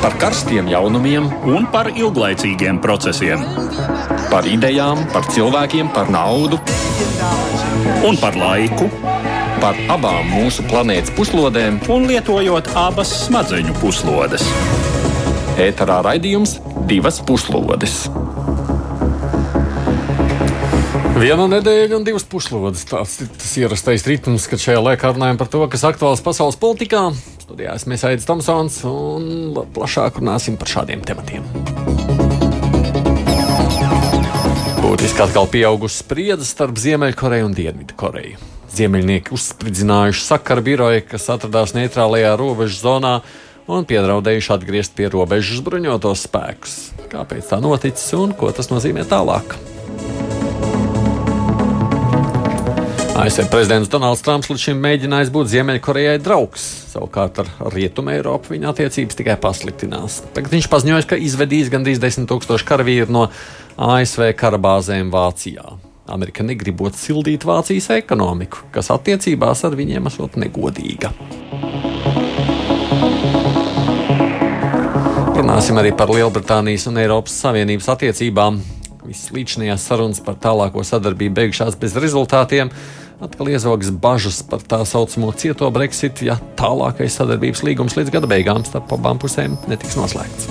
[0.00, 3.42] par karstiem jaunumiem un par ilglaicīgiem procesiem.
[4.30, 6.60] Par idejām, par cilvēkiem, par naudu
[8.08, 8.88] un par laiku.
[9.60, 14.46] Par abām mūsu planētas puslodēm, un lietojot abas smadzeņu puslodes.
[15.60, 16.56] Ēterā raidījums
[16.88, 18.06] divas puslodes.
[21.20, 22.86] Viena nedēļa un divas puslodes.
[22.88, 27.10] Tas ir tas ierastais ritms, kad šajā laikā runājam par to, kas aktuāls pasaules politikā.
[27.50, 31.42] Studijā esmu Aits Tomsons un plašāk runāsim par šādiem tematiem.
[34.78, 38.38] Būtiski atkal pieaugusi spriedze starp Ziemeļkoreju un Dienvidkoreju.
[38.70, 43.16] Ziemeļnieki uzspridzinājuši sakaru biroju, kas atradās neitrālajā robežu zonā
[43.66, 46.78] un piedraudējuši atgriezt pie robežas bruņotos spēkus.
[47.10, 49.58] Kāpēc tā noticis un ko tas nozīmē tālāk?
[53.20, 56.62] ASV prezidents Donalds Trumps līdz šim mēģinājis būt Ziemeļkorejai draugs.
[56.88, 60.22] Savukārt ar Rietumu Eiropu viņa attiecības tikai pasliktinās.
[60.32, 63.26] Tagad viņš paziņoja, ka izvedīs gandrīz 10 000 karavīru no
[63.76, 65.66] ASV karabāzēm Vācijā.
[66.08, 71.12] Amerika negribot sildīt Vācijas ekonomiku, kas attiecībās ar viņiem esot negodīga.
[75.36, 78.62] Runāsim arī par Lielbritānijas un Eiropas Savienības attiecībām.
[79.04, 82.72] Visas līdzinājās sarunas par tālāko sadarbību beigušās bez rezultātiem
[83.20, 88.64] atkal iezogas bažas par tā saucamo cieto Brexit, ja tālākais sadarbības līgums līdz gada beigām
[88.64, 90.48] starp abām pusēm netiks noslēgts.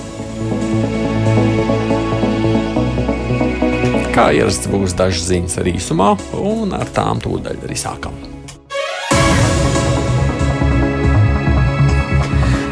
[4.14, 8.17] Kā ierasts būs dažas ziņas arī īsumā, un ar tām tūdaļ arī sākam.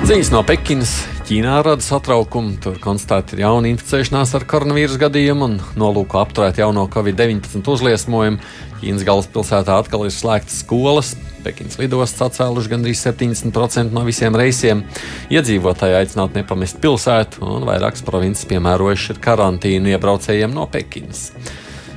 [0.08, 0.94] Ziņas no Pekinas
[1.28, 2.54] Ķīnā rada satraukumu.
[2.64, 8.40] Tur konstatēta jauna inficēšanās ar koronavīrus gadījumu un nolūku apturēt jauno Covid-19 uzliesmojumu.
[8.80, 11.12] Ķīnas galvaspilsētā atkal ir slēgtas skolas.
[11.44, 14.86] Pekinas lidostas atcēluši gandrīz 70% no visiem reisiem.
[15.28, 21.34] Iedzīvotāji aicināti nepamest pilsētu, un vairākas provinces piemērojuši karantīnu iebraucējiem no Pekinas.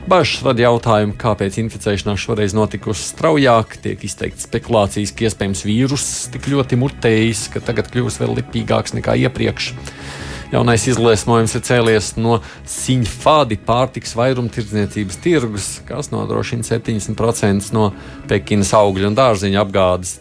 [0.08, 3.76] Bažas rada jautājumu, kāpēc inficēšanās šoreiz notikusi straujāk.
[3.84, 9.18] Tiek izteikts spekulācijas, ka iespējams vīruss tik ļoti mutējis, ka tagad kļūs vēl lipīgāks nekā
[9.26, 9.74] iepriekš.
[10.50, 17.92] Jaunais izliesmojums ir cēlies no Siņfādi pārtiks vairumtirdzniecības tirgus, kas nodrošina 70% no
[18.26, 20.16] Pekinas augļu un dārziņu apgādes.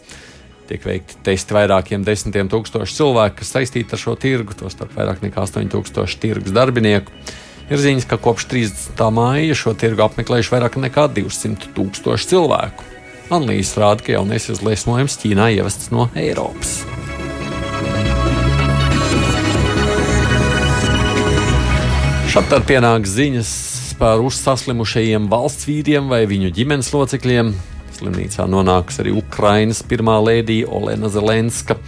[0.70, 5.48] Tiek veikti testi vairākiem desmitiem tūkstošu cilvēku, kas saistīti ar šo tirgu, tostarp vairāk nekā
[5.48, 7.10] 8000 tirgus darbinieku.
[7.70, 8.98] Ir ziņas, ka kopš 30.
[9.14, 12.86] māja šo tirgu apmeklējuši vairāk nekā 200 tūkstoši cilvēku.
[13.30, 16.80] Analīzes rāda, ka jaunais izliesmojums Ķīnā ievests no Eiropas.
[22.34, 23.54] Šādi tad pienāk ziņas
[24.02, 27.54] par uzsaslimušajiem valsts vīriem vai viņu ģimenes locekļiem.
[28.00, 31.78] Slimnīcā nonākusi arī Ukrainas pirmā lēdija Olena Zelenska.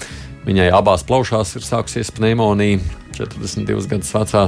[0.43, 2.81] Viņai abās plaušās ir sākusies pneimonija.
[3.13, 4.47] 42 gadus vecā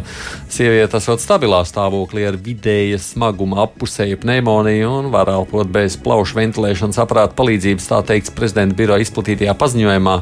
[0.50, 7.00] sieviete esot stabilā stāvoklī ar vidēja smaguma appusēju pneimoniju un var elpot bez plaušu ventilēšanas
[7.04, 10.16] aparāta palīdzības, tā teikts prezidenta biroja izplatītajā paziņojumā.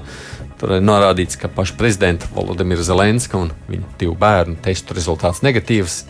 [0.58, 6.02] Tur ir norādīts, ka paša prezidenta Volodimira Zelenska un viņa divu bērnu testu rezultāts negatīvs.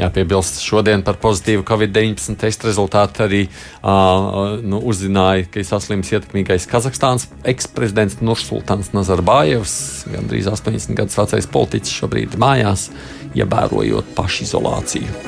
[0.00, 6.66] Jāpiebilst, šodien par pozitīvu Covid-19 testu rezultātu arī uh, nu, uzzināja, ka ir saslims ietekmīgais
[6.70, 9.74] Kazahstānas eksprezidents Nursultāns Nazarbājevs,
[10.14, 12.88] gandrīz 80 gadus vecais politiķis šobrīd mājās,
[13.36, 15.20] ievērojot pašizolāciju.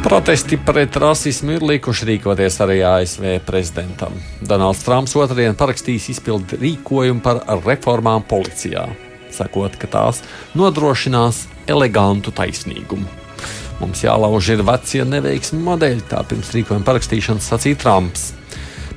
[0.00, 4.16] Protesti pret rasismu ir likuši rīkoties arī ASV prezidentam.
[4.40, 8.88] Donalds Trumps otrdien parakstīs izpildu rīkojumu par reformām policijā
[9.36, 10.22] sakot, ka tās
[10.58, 13.06] nodrošinās elegantu taisnīgumu.
[13.80, 18.30] Mums jālauž ir vecie neveiksmi modeļi, tā pirms rīkojuma parakstīšanas sacīja Trumps.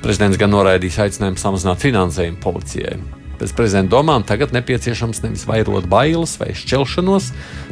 [0.04, 2.98] Prezidents gan noraidīs aicinājumu samazināt finansējumu policijai.
[3.40, 7.30] Pēc prezidenta domām tagad nepieciešams nevis vairot bailes vai šķelšanos,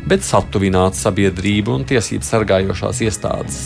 [0.09, 3.61] bet satuvināt sabiedrību un tiesību sargājošās iestādes.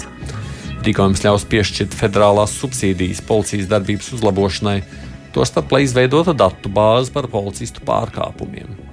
[0.87, 4.81] Rīkojums ļaus piešķirt federālās subsīdijas policijas darbības uzlabošanai,
[5.35, 8.86] tostarp, lai izveidotu datu bāzi par policistu pārkāpumiem.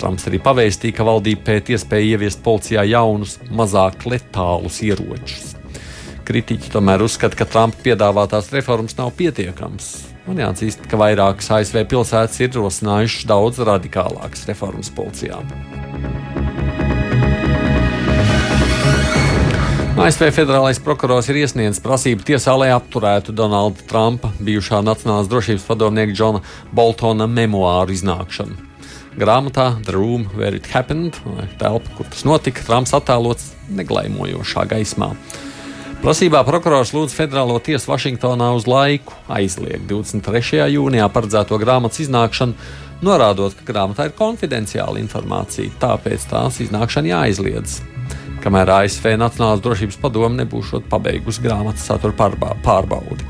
[0.00, 5.54] Trumps arī pavēstīja, ka valdība pēc iespēja ieviest policijā jaunus, mazāk letālus ieročus.
[6.24, 9.90] Kritiķi tomēr uzskata, ka Trumpa piedāvātās reformas nav pietiekamas.
[10.30, 15.40] Un jāatzīst, ka vairākas ASV pilsētas ir rosinājušas daudz radikālākas reformas policijā.
[20.00, 26.16] ASV federālais prokurors ir iesniedzis prasību tiesā, lai apturētu Donalda Trumpa, bijušā Nacionālās drošības padomnieka
[26.16, 26.40] Džona
[26.72, 28.69] Boltona memoāru iznākšanu.
[29.20, 31.18] Grāmatā The Room Where It Happened,
[31.60, 35.10] telpa, kur tas notika, Trumps attēlots neglaimojošā gaismā.
[36.00, 40.64] Prasībā prokurors lūdz federālo tiesu Vašingtonā uz laiku aizliegt 23.
[40.72, 42.56] jūnijā paredzēto grāmatas iznākšanu,
[43.04, 47.82] norādot, ka grāmatā ir konfidenciāla informācija, tāpēc tās iznākšana jāaizliedz.
[48.40, 52.16] Kamēr ASV Nacionālās drošības padome nebūs pabeigusi grāmatas satura
[52.64, 53.28] pārbaudi.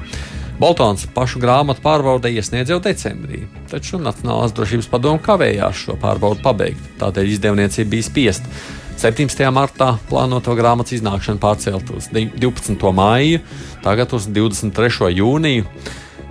[0.60, 6.90] Boltons pašu grāmatu pārbaudē iesniedz jau decembrī, taču Nacionālās drošības padome kavējās šo pārbaudi pabeigt,
[7.00, 8.52] tādēļ izdevniecība bija spiesta
[9.00, 9.40] 17.
[9.56, 12.76] martā plānoto grāmatas iznākšanu pārcelt uz 12.
[12.92, 13.40] māju,
[13.80, 15.08] tagad uz 23.
[15.16, 15.64] jūniju.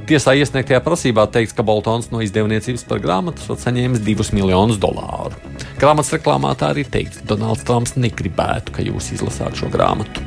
[0.09, 5.41] Tiesā iesniegtajā prasībā teikts, ka Boltons no izdevniecības par grāmatu esot saņēmis 2 miljonus dolāru.
[5.81, 10.21] Grāmatas reklāmā tā arī teikts, ka Donalds Trumps negribētu, ka jūs izlasāt šo grāmatu.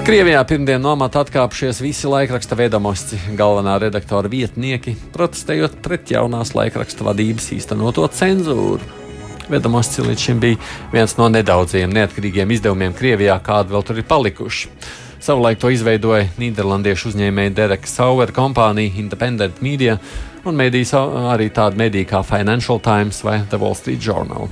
[0.00, 7.04] Krievijā pirmdien no amata atkāpšies visi laikraksta vedamosti, galvenā redaktora vietnieki, protestējot pret jaunās laikraksta
[7.04, 8.80] vadības īstenoto cenzūru.
[9.52, 10.56] Vedamosts līdz šim bija
[10.94, 14.72] viens no nedaudziem neatkarīgiem izdevumiem Krievijā, kādi vēl tur ir palikuši.
[15.20, 19.98] Savulaik to izveidoja Nīderlandiešu uzņēmēja Dereka Sauer kompānija Independent Media
[20.48, 24.48] un medijas arī tāda medija kā Financial Times vai The Wall Street Journal.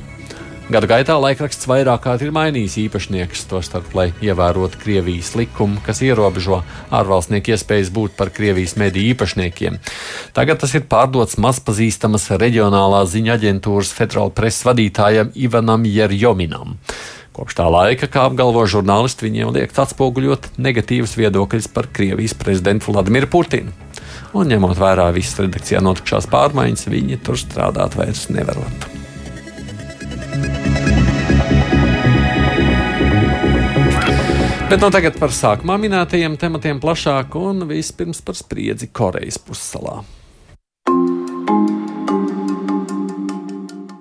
[0.68, 6.58] Gadu gaitā laikraksts vairāk kārt ir mainījis īpašniekus, tostarp, lai ievērotu Krievijas likumu, kas ierobežo
[6.92, 9.78] ārvalstnieku iespējas būt par Krievijas mediju īpašniekiem.
[10.36, 16.76] Tagad tas ir pārdots mazpazīstamas reģionālās ziņa aģentūras federāla preses vadītājam Ivanam Jerjominam.
[17.32, 23.32] Kopš tā laika, kā apgalvo žurnālisti, viņiem liek atspoguļot negatīvas viedokļus par Krievijas prezidentu Vladimiru
[23.32, 23.72] Putinu.
[24.36, 28.97] Un ņemot vērā visas redakcijā notikušās pārmaiņas, viņi tur strādāt vairs nevarot.
[34.68, 40.02] Bet no tagad par sākumā minētajiem tematiem plašāk un vispirms par spriedzi Korejas pussalā.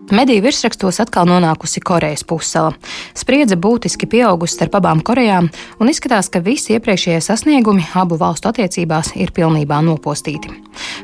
[0.08, 2.72] Mediju virsrakstos atkal nonākusi Korejas pussala.
[3.18, 5.50] Spriedze būtiski pieaugusi starp abām Korejām,
[5.84, 10.54] un izskatās, ka visi iepriekšējie sasniegumi abu valstu attiecībās ir pilnībā nopostīti.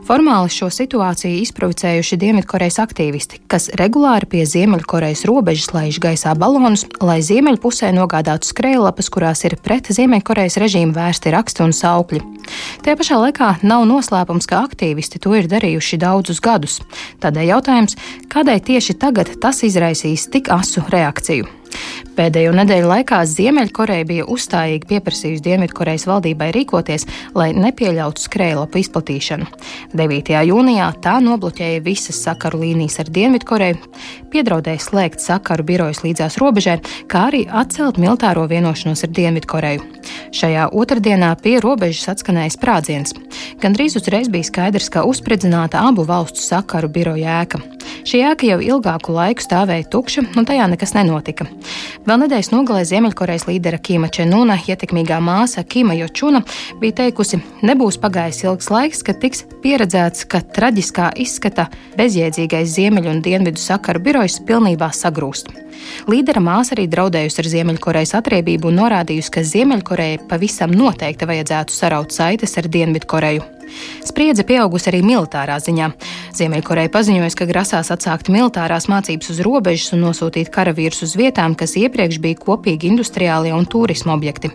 [0.07, 7.19] Formāli šo situāciju izprovocējuši Dienvidkorejas aktīvisti, kas regulāri pie Ziemeļkorejas robežas laiž gaisā balonus, lai
[7.25, 12.21] ziemeļpusē nogādātu skrējlapas, kurās ir pret Ziemeļkorejas režīmu vērsti raksti un saukļi.
[12.83, 16.79] Tajā pašā laikā nav noslēpums, ka aktīvisti to ir darījuši daudzus gadus.
[17.23, 17.97] Tādēļ jautājums,
[18.33, 21.62] kādēļ tieši tagad tas izraisīs tik asu reakciju?
[22.13, 29.47] Pēdējo nedēļu laikā Ziemeļkoreja bija uzstājīgi pieprasījusi Dienvidkorejas valdībai rīkoties, lai nepieļautu skrējlapu izplatīšanu.
[29.97, 30.33] 9.
[30.49, 33.79] jūnijā tā nobloķēja visas sakaru līnijas ar Dienvidkoreju,
[34.33, 36.77] piedraudēja slēgt sakaru birojas līdzās robežai,
[37.09, 39.81] kā arī atcelt militāro vienošanos ar Dienvidkoreju.
[40.33, 43.17] Šajā otrdienā pie robežas atskanēja sprādziens.
[43.61, 47.61] Gan drīz uzreiz bija skaidrs, ka uzspridzināta abu valstu sakaru biroja ēka.
[48.03, 51.47] Šī ēka jau ilgāku laiku stāvēja tukša, un tajā nekas nenotika.
[52.07, 56.43] Vēl nedēļas nogalē Ziemeļkorejas līdera Kīma Čenuna ietekmīgā māsa Kīma Jočuna
[56.81, 61.69] bija teikusi, nebūs pagājis ilgs laiks, kad tiks pieredzēts, ka traģiskā izskata
[61.99, 65.53] bezjēdzīgais ziemeļu un dienvidu sakaru birojs pilnībā sagrūst.
[66.09, 72.15] Līdera māsa arī draudējusi ar Ziemeļkorejas atriebību un norādījusi, ka Ziemeļkorejai pavisam noteikti vajadzētu saraut
[72.15, 73.43] saites ar Dienvidkoreju.
[74.05, 75.89] Spriedze pieaugusi arī militārā ziņā.
[76.33, 81.75] Ziemeļkoreja paziņoja, ka grasās atsākt militārās mācības uz robežas un nosūtīt karavīrus uz vietām, kas
[81.77, 84.49] iepriekš bija kopīgi industriālie un turisma objekti.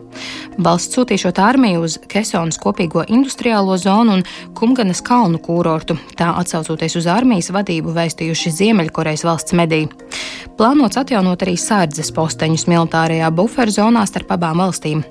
[0.59, 4.25] Valsts sūtīšot armiju uz Kesonas kopīgo industriālo zonu un
[4.59, 9.87] Kumganas kalnu kūrortu, tā atsaucoties uz armijas vadību vēstījuši Ziemeļkorejas valsts mediji.
[10.59, 15.05] Plānots atjaunot arī sārdzes posteņus militārajā buferzonā starp abām valstīm.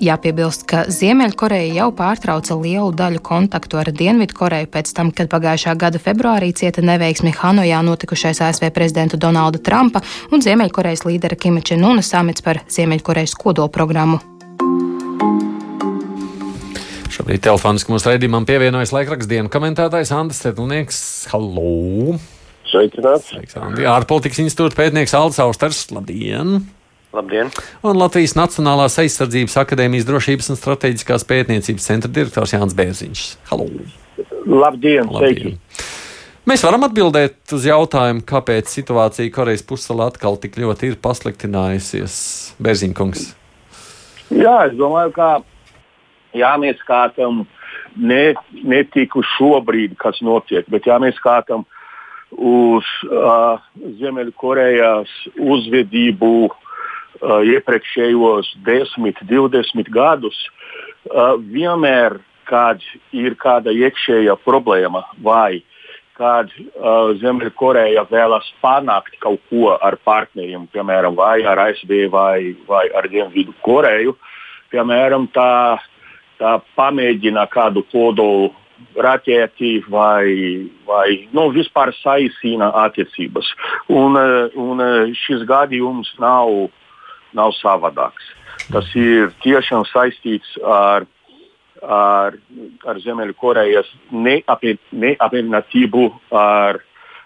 [0.00, 6.00] Jāpiebilst, ka Ziemeļkoreja jau pārtrauca lielu daļu kontaktu ar Dienvidkoreju pēc tam, kad pagājušā gada
[6.00, 6.13] februārī
[6.54, 10.00] cieta neveiksmi Hanojā notikušais ASV prezidenta Donalda Trumpa
[10.32, 14.20] un Ziemeļkorejas līdera Kima Čenuna samits par Ziemeļkorejas kodolprogrammu.
[17.14, 20.98] Šobrīd telefoniski mūsu raidījumam pievienojas laikrakstdienu komentētājs Andris Stetlnieks.
[21.30, 22.18] Halo!
[22.66, 23.28] Sveicināts!
[23.30, 23.86] Sveiks, Andi!
[23.86, 25.84] Ārpolitikas institūta pētnieks Aldis Austers.
[25.94, 26.64] Labdien!
[27.14, 27.52] Labdien!
[27.86, 33.22] Un Latvijas Nacionālās aizsardzības akadēmijas drošības un strateģiskās pētniecības centra direktors Jānis Bērziņš.
[33.52, 33.68] Halo!
[34.50, 35.06] Labdien!
[35.06, 35.60] Labdien.
[36.44, 42.16] Mēs varam atbildēt uz jautājumu, kāpēc situācija Korejas pussalā atkal tik ļoti ir pasliktinājusies,
[42.60, 43.22] Bērziņkungs.
[44.28, 45.28] Jā, es domāju, ka
[46.36, 47.46] jā, mēs skatām
[47.96, 51.64] ne, ne tik uz šobrīd, kas notiek, bet jā, mēs skatām
[52.36, 53.64] uz uh,
[54.04, 60.36] Ziemeļkorejas uzvedību uh, iepriekšējos 10, 20 gadus,
[61.08, 62.84] uh, vienmēr, kad
[63.16, 65.62] ir kāda iekšēja problēma vai
[66.14, 72.86] kad uh, Ziemeļkoreja vēlas panākt kaut ko ar partneriem, piemēram, vai ar ASV vai, vai
[72.94, 74.14] ar Dienvidu Koreju.
[74.70, 75.78] Piemēram, tā,
[76.38, 78.52] tā pamēģina kādu kodolu
[78.94, 83.50] raķeti vai, vai nu, vispār saīsina attiecības.
[83.90, 84.18] Un,
[84.54, 84.84] un
[85.24, 86.70] šis gadījums nav,
[87.34, 88.30] nav savādāks.
[88.70, 91.06] Tas ir tiešām saistīts ar
[91.84, 92.36] ar,
[92.86, 96.80] ar Ziemeļkorejas neapmierinātību ar,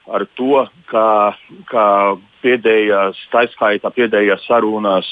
[0.09, 1.35] ar to, ka,
[1.71, 1.85] ka
[2.45, 5.09] pēdējās, tā skaitā pēdējās sarunas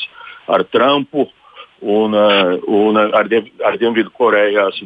[0.49, 1.29] ar Trumpu
[1.81, 3.29] un, un ar,
[3.67, 4.83] ar Dienvidkorejas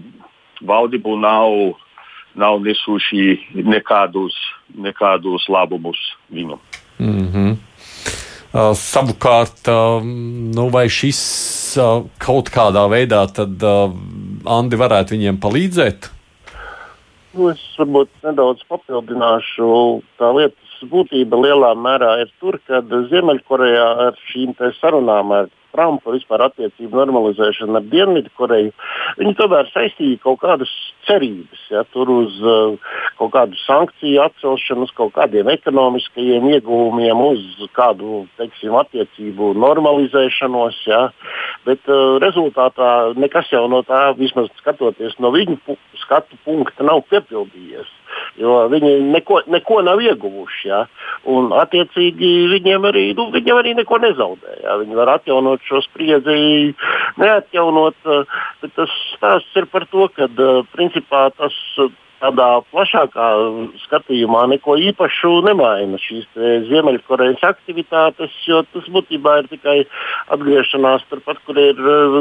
[0.67, 1.79] valdību nav,
[2.39, 4.37] nav nesuši nekādus,
[4.77, 6.01] nekādus labumus
[6.31, 6.61] viņam.
[7.01, 7.57] Mm -hmm.
[8.51, 10.03] Uh, savukārt, uh,
[10.55, 11.19] nu, vai šis
[11.79, 13.63] uh, kaut kādā veidā tad
[14.49, 16.09] Andi varētu viņiem palīdzēt?
[17.37, 19.69] Nu, es varbūt nedaudz papildināšu.
[20.19, 26.45] Tā lietas būtība lielā mērā ir tur, ka Ziemeļkorejā ar šīm sarunām ar Trumpa vispār
[26.49, 28.73] attiecību normalizēšanu ar Dienvidkoreju,
[29.21, 30.73] viņi tomēr saistīja kaut kādas
[31.09, 31.63] cerības.
[31.71, 38.75] Ja, uz uh, kaut kādu sankciju atcelšanu, uz kaut kādiem ekonomiskajiem ieguvumiem, uz kādu teiksim,
[38.81, 40.83] attiecību normalizēšanos.
[40.91, 41.07] Ja,
[41.69, 45.59] bet uh, rezultātā nekas jau no tā, vismaz skatoties no viņu
[46.03, 48.00] skatu punkta, nav piepildījies
[48.39, 50.69] jo viņi neko, neko nav ieguvuši.
[50.69, 50.85] Ja?
[51.31, 54.61] Un, attiecīgi, viņiem arī, nu, viņiem arī neko nezaudē.
[54.65, 54.77] Ja?
[54.83, 56.75] Viņi var atjaunot šo spriedzi,
[57.21, 57.99] neatjaunot.
[58.07, 61.57] Eh, bet tas stāsts ir par to, ka eh, principā tas
[62.21, 63.29] tādā plašākā
[63.87, 66.29] skatījumā neko īpašu nemaina šīs
[66.69, 69.77] Ziemeļkorejas aktivitātes, jo tas būtībā ir tikai
[70.35, 72.21] atgriešanās turpat, kur ir, eh,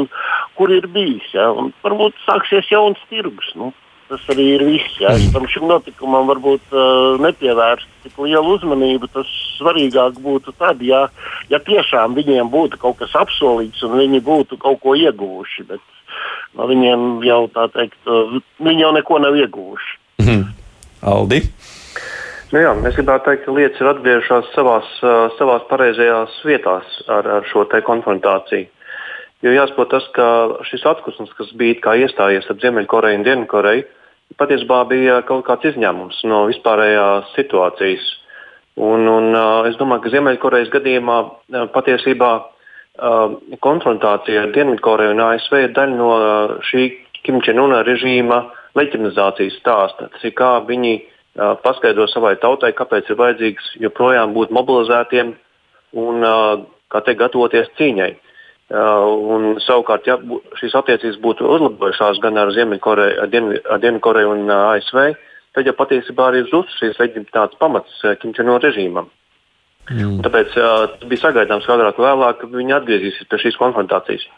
[0.56, 1.28] kur ir bijis.
[1.36, 1.50] Ja?
[1.52, 3.52] Un varbūt sāksies jauns tirgus.
[3.54, 3.72] Nu,
[4.10, 4.96] tas arī ir viss.
[5.00, 5.14] Jā.
[5.16, 9.10] Es tam šim notikumam varbūt uh, nepievērstu tik lielu uzmanību.
[9.14, 11.06] Tas svarīgāk būtu tad, ja,
[11.52, 15.68] ja tiešām viņiem būtu kaut kas apsolīts un viņi būtu kaut ko ieguvuši.
[15.70, 15.84] Bet
[16.58, 19.94] no viņiem jau tā teikt, uh, viņi jau neko nav ieguvuši.
[20.24, 20.42] Mhm.
[21.10, 21.44] Aldi.
[22.50, 27.28] Nu jā, es gribētu teikt, ka lietas ir atgriežas savās, uh, savās pareizajās vietās ar,
[27.38, 28.66] ar šo konfrontāciju.
[29.40, 30.26] Jo jāsaprot tas, ka
[30.68, 33.86] šis atklāsmes, kas bija iestājies ap Ziemeļkoreju un Dienvidkoreju,
[34.38, 38.06] patiesībā bija kaut kāds izņēmums no vispārējās situācijas.
[38.80, 39.34] Un, un,
[39.68, 41.18] es domāju, ka Ziemeļkorejas gadījumā
[41.74, 42.30] patiesībā
[43.64, 46.10] konfrontācija ar Dienvidkoreju un ASV ir daļa no
[46.68, 46.86] šī
[47.26, 48.40] Kimčēnuna režīma
[48.78, 50.08] leģitimizācijas stāsta.
[50.14, 50.94] Tas ir kā viņi
[51.64, 55.34] paskaidro savai tautai, kāpēc ir vajadzīgs joprojām būt mobilizētiem
[56.00, 56.26] un
[56.90, 58.10] kā te gatavoties cīņai.
[58.14, 58.29] Uh,
[58.70, 60.16] un, savukārt, ja
[60.60, 65.16] šīs attiecības būtu uzlabojušās gan ar Ziemeļkoreju, ar, Dien, ar Dienvidkoreju un uh, ASV,
[65.56, 69.10] tad jau patiesībā arī zudus šīs leģitimitātes pamats uh, Kimčēno režīmam.
[69.90, 70.20] Mm.
[70.22, 74.28] Tāpēc uh, bija sagaidāms, ka agrāk vai vēlāk viņi atgriezīsies pie šīs konfrontācijas.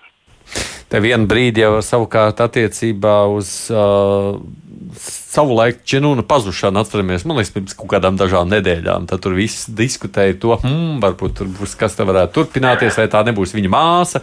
[0.93, 4.37] Te vienu brīdi jau savukārt attiecībā uz uh,
[4.99, 9.09] savu laiku Čenūna pazušanu atceramies, man liekas, pirms kaut kādām dažām nedēļām.
[9.11, 13.23] Tad tur viss diskutēja to, hmm, varbūt tur būs kas te varētu turpināties, vai tā
[13.29, 14.23] nebūs viņa māsa.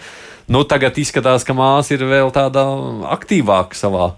[0.50, 2.66] Nu, tagad izskatās, ka māsa ir vēl tāda
[3.14, 4.12] aktīvāka savā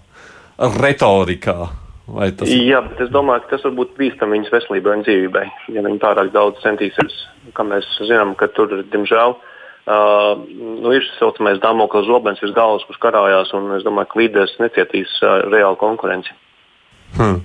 [0.58, 1.72] retorikā.
[2.12, 2.48] Tas...
[2.50, 5.44] Jā, bet es domāju, ka tas var būt bīstami viņas veselībai un dzīvībai.
[5.72, 7.14] Ja viņi pārāk daudz centīsies,
[7.56, 9.36] kā mēs zinām, ka tur, diemžēl,
[9.82, 14.20] Uh, nu, ir šis saucamais Damokla zobens virs galvas, kurš karājās, un es domāju, ka
[14.20, 16.36] līderis necietīs uh, reālu konkurenci.
[17.16, 17.40] Hmm.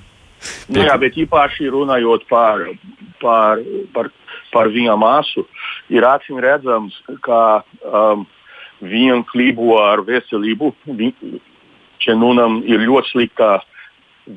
[0.70, 2.62] Nu, jā, bet īpaši runājot par,
[3.24, 3.64] par,
[3.96, 4.12] par,
[4.54, 5.48] par viņa māsu,
[5.90, 8.28] ir acīm redzams, ka um,
[8.86, 10.76] viņa klibo ar veselību.
[12.06, 13.52] Čenunam ir ļoti slikta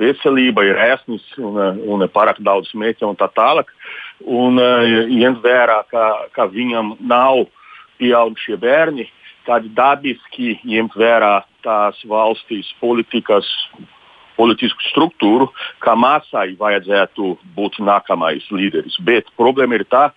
[0.00, 3.68] veselība, ir ēsnis un, un pārāk daudz smēķa un tā tālāk.
[4.24, 7.44] Un uh, ņemt vērā, ka, ka viņam nav
[8.00, 9.06] pieaugušie bērni,
[9.46, 13.48] tad dabiski ņemt vērā tās valstīs politikas,
[14.38, 15.50] politisku struktūru,
[15.84, 18.96] ka māsai vajadzētu būt nākamais līderis.
[19.04, 20.08] Bet problēma ir tā,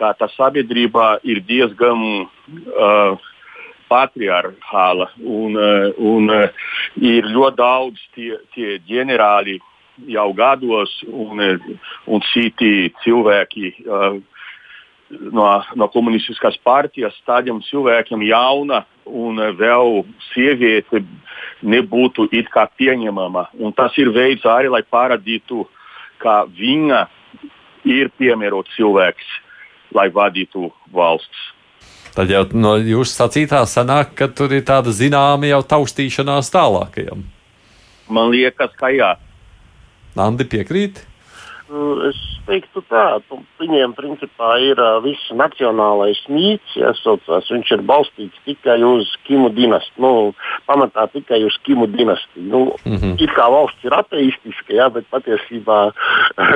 [0.00, 3.16] ka tā sabiedrība ir diezgan uh,
[3.90, 6.68] patriarchāla un, uh, un uh,
[7.00, 9.58] ir ļoti daudz tie, tie ģenerāļi
[10.10, 11.70] jau gados un, uh,
[12.08, 13.74] un citi cilvēki.
[13.84, 14.20] Uh,
[15.10, 21.02] no, no komunistiskās partijas tādiem cilvēkiem jauna un vēl sieviete
[21.62, 23.48] nebūtu it kā pieņemama.
[23.60, 25.66] Un tas ir veids arī, lai parādītu,
[26.22, 27.06] ka viņa
[27.88, 29.26] ir piemērots cilvēks,
[29.96, 31.48] lai vadītu valsts.
[32.14, 37.22] Tad jau no jūsu sacītā sanāk, ka tur ir tāda zināma jau taustīšanās tālākajam.
[38.10, 39.14] Man liekas, ka jā.
[40.18, 41.04] Nandi piekrīt?
[42.08, 43.20] Es teiktu tā,
[43.60, 49.50] viņiem principā ir uh, viss nacionālais mīts, ja saucās, viņš ir balstīts tikai uz Kimu
[49.54, 50.12] dinastiju, nu,
[50.68, 52.46] pamatā tikai uz Kimu dinastiju.
[52.50, 53.14] Nu, mm -hmm.
[53.22, 55.92] It kā valsts ir ateistiska, ja, bet patiesībā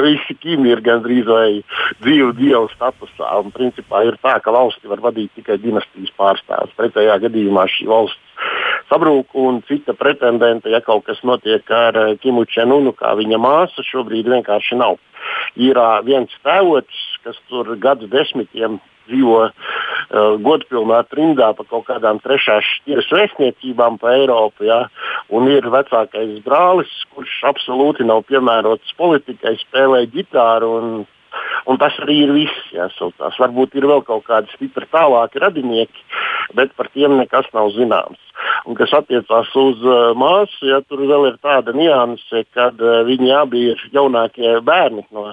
[0.07, 1.63] visi Kimi ir gandrīz vai
[2.01, 3.31] dzīvu dievu statusā.
[3.45, 6.77] Un principā ir tā, ka valsti var vadīt tikai dinastijas pārstāvis.
[6.77, 8.21] Pretējā gadījumā šī valsts
[8.91, 14.29] sabrūk, un cita pretendente, ja kaut kas notiek ar Kimu Čenunu, kā viņa māsa, šobrīd
[14.29, 14.99] vienkārši nav
[15.57, 19.55] ir viens tēvots, kas tur gadu desmitiem dzīvo uh,
[20.45, 24.67] godpilnā trimdā pa kaut kādām trešās šķiras vēstniecībām pa Eiropu.
[24.69, 24.85] Ja?
[25.35, 30.71] Un ir vecākais brālis, kurš absolūti nav piemērots politikai, spēlē ģitāru.
[30.79, 30.95] Un,
[31.71, 32.69] un tas arī ir viss.
[32.75, 33.39] Jāsaucās.
[33.41, 36.05] Varbūt ir vēl kaut kādi stipri tālāki radinieki,
[36.59, 38.21] bet par tiem nekas nav zināms.
[38.69, 43.33] Un kas attiecās uz uh, māsu, ja tur vēl ir tāda nianse, ka uh, viņi
[43.37, 45.31] abi ir jaunākie bērni no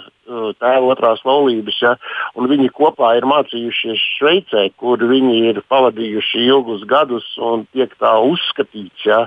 [0.61, 1.95] tēva otrās laulības, ja,
[2.35, 8.13] un viņi kopā ir mācījušies Šveicē, kur viņi ir pavadījuši ilgus gadus un tiek tā
[8.25, 9.25] uzskatīts, ja,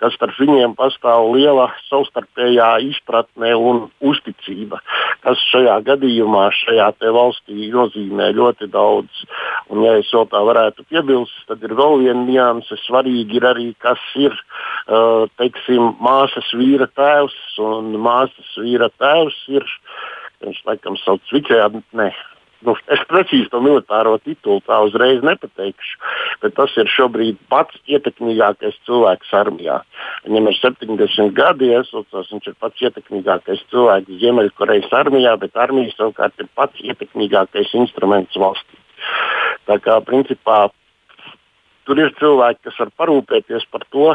[0.00, 4.80] ka starp viņiem pastāv liela savstarpējā izpratne un uzticība,
[5.24, 9.24] kas šajā gadījumā, šajā valstī nozīmē ļoti daudz.
[9.70, 13.68] Un, ja es vēl tā varētu piebilst, tad ir vēl viena nianse svarīgi ir arī,
[13.82, 17.36] kas ir uh, teiksim, māsas vīra tēvs.
[17.60, 19.66] Un māsas vīra tēvs ir,
[20.44, 21.22] viņš laikam sauc
[21.92, 22.10] ne.
[22.60, 25.94] Nu, es precīzi to militāro titulu tā uzreiz nepateikšu,
[26.42, 29.78] bet tas ir šobrīd pats ietekmīgākais cilvēks armijā.
[30.26, 36.36] Viņam ir 70 gadi, iesaucās, viņš ir pats ietekmīgākais cilvēks Ziemeļkorejas armijā, bet armija savukārt
[36.36, 38.76] ir pats ietekmīgākais instruments valstī.
[39.64, 40.66] Tā kā principā
[41.88, 44.12] Tur ir cilvēki, kas var parūpēties par to,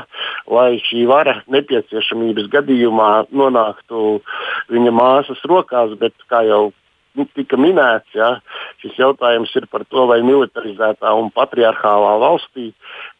[0.51, 4.19] lai šī vara nepieciešamības gadījumā nonāktu
[4.73, 6.69] viņa māsas rokās, bet kā jau
[7.15, 8.35] nu, tika minēts, ja,
[8.83, 12.71] šis jautājums ir par to, vai militarizētā un patriarchālā valstī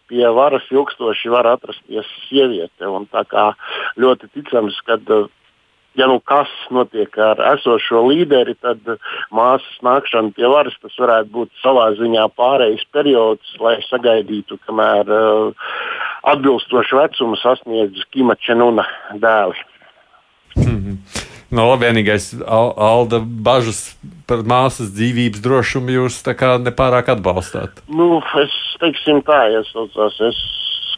[0.10, 2.86] pie varas ilgstoši var atrasties sieviete.
[2.86, 3.48] Un tā kā
[4.02, 5.00] ļoti ticams, ka
[5.96, 8.81] ja nu kas notiek ar esošo līderi, tad
[9.34, 15.70] māsas nākšana pie varas tas varētu būt savā ziņā pārejas periods, lai sagaidītu, kamēr uh,
[16.34, 19.55] atbilstošu vecumu sasniedz Kima Čenuna dēli.
[20.55, 20.98] Mm -hmm.
[21.55, 23.96] No, labi, vienīgais Alda bažas
[24.27, 26.24] par māsas dzīvības drošumu jūs
[26.66, 27.70] nepārāk atbalstāt.
[27.88, 30.36] Nu, es teiksim tā, ja saucās, es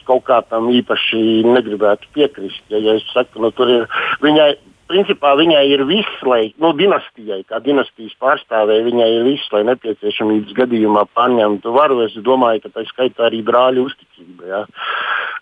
[0.07, 2.63] kaut kā tam īpaši negribētu piekrist.
[2.69, 3.85] Ja, ja es saku, nu, tur ir
[4.23, 4.55] viņai
[4.89, 10.55] principā viņai ir viss, lai nu, dinastijai, kā dinastijas pārstāvēji, viņai ir viss, lai nepieciešamības
[10.57, 12.01] gadījumā pārņemtu varu.
[12.05, 14.47] Es domāju, ka tā skaitā arī brāļu uzticība.
[14.47, 14.63] Ja?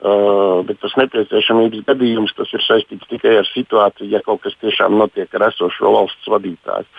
[0.06, 4.98] Uh, bet tas nepieciešamības gadījums tas ir saistīts tikai ar situāciju, ja kaut kas tiešām
[5.00, 6.90] notiek ar esošo valsts vadītāju.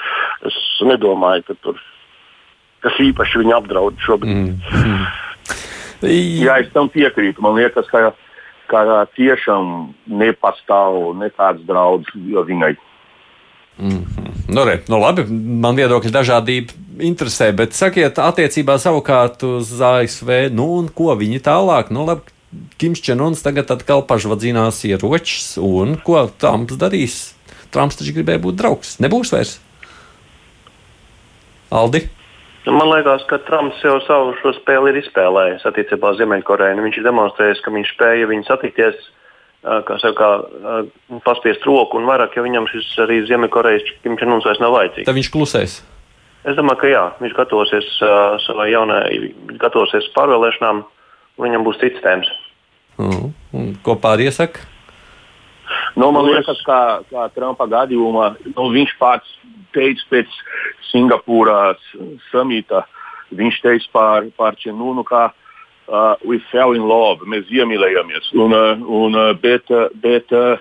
[0.49, 0.57] Es
[0.89, 1.83] nedomāju, ka tur
[2.87, 4.53] kas īpaši viņu apdraud šobrīd.
[4.53, 5.07] Mm.
[6.07, 7.43] Jā, es tam piekrītu.
[7.45, 8.13] Man liekas, ka
[8.71, 12.77] ka tiešām nepastāv nekāds draudz viņai.
[13.77, 14.33] Mm -hmm.
[14.49, 15.27] nu, re, nu, labi,
[15.61, 21.91] man viedokļi dažādība interesē, bet sakiet, attiecībā savukārt uz ASV, nu, un ko viņi tālāk,
[21.91, 22.33] nu, labi,
[22.79, 27.35] Kims Čenons tagad atkal pašvadzinās ieročus, un ko Trumps darīs?
[27.71, 29.59] Trumps taču gribēja būt draugs, nebūs vairs.
[31.71, 32.07] Aldi?
[32.67, 36.83] Man liekas, ka Trumps jau savu šo spēli ir izspēlējis attiecībā uz Ziemeļkoreju.
[36.83, 38.97] Viņš ir demonstrējis, ka viņš spēja viņu satikties,
[39.63, 40.31] kā saka,
[41.27, 45.07] paspiest roku un vairāk, ja viņam šis arī Ziemeļkorejas Kimčanuns vairs nav vajadzīgs.
[45.07, 45.77] Tad viņš klusēs.
[46.47, 50.83] Es domāju, ka jā, viņš gatavosies uh, savai jaunai, gatavosies pārvēlēšanām,
[51.39, 52.31] un viņam būs cits tēmas.
[52.99, 53.31] Mm.
[53.55, 54.67] Un ko pārējie saka?
[55.99, 59.36] Nu, man liekas, ka, kā Trumpa gadījumā nu, viņš pats
[59.75, 60.39] teica pēc
[60.91, 61.83] Singapūras
[62.31, 62.85] samita,
[63.37, 68.33] viņš teica par, par Čenunu, ka uh, we fell in love, mēs iemīlējāmies.
[68.39, 69.71] Un, uh, un, uh, bet
[70.03, 70.59] bet uh,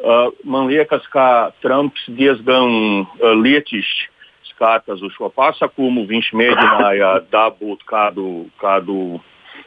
[0.00, 4.10] uh, man liekas, ka Trumps diezgan uh, lietišķi
[4.52, 6.06] skatās uz šo pasakumu.
[6.08, 9.20] Viņš mēģināja dabūt kādu, kādu,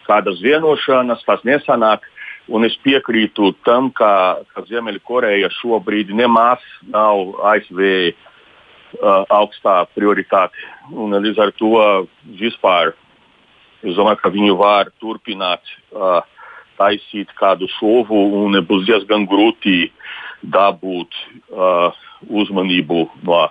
[0.08, 2.06] kādas vienošanas, tas nesanāk.
[2.46, 6.62] Un es piekrītu tam, ka, ka Ziemeļkoreja šobrīd nemaz
[6.94, 8.14] nav ASV
[8.96, 10.56] uh, augstā prioritāte.
[10.92, 11.72] Un, līdz ar to
[12.40, 12.94] vispār
[13.86, 15.62] es domāju, ka viņi var turpināt
[15.94, 16.22] uh,
[16.80, 19.92] taisīt kādu šovu un būs diezgan grūti
[20.42, 21.16] dabūt
[21.54, 21.92] uh,
[22.28, 23.44] uzmanību no,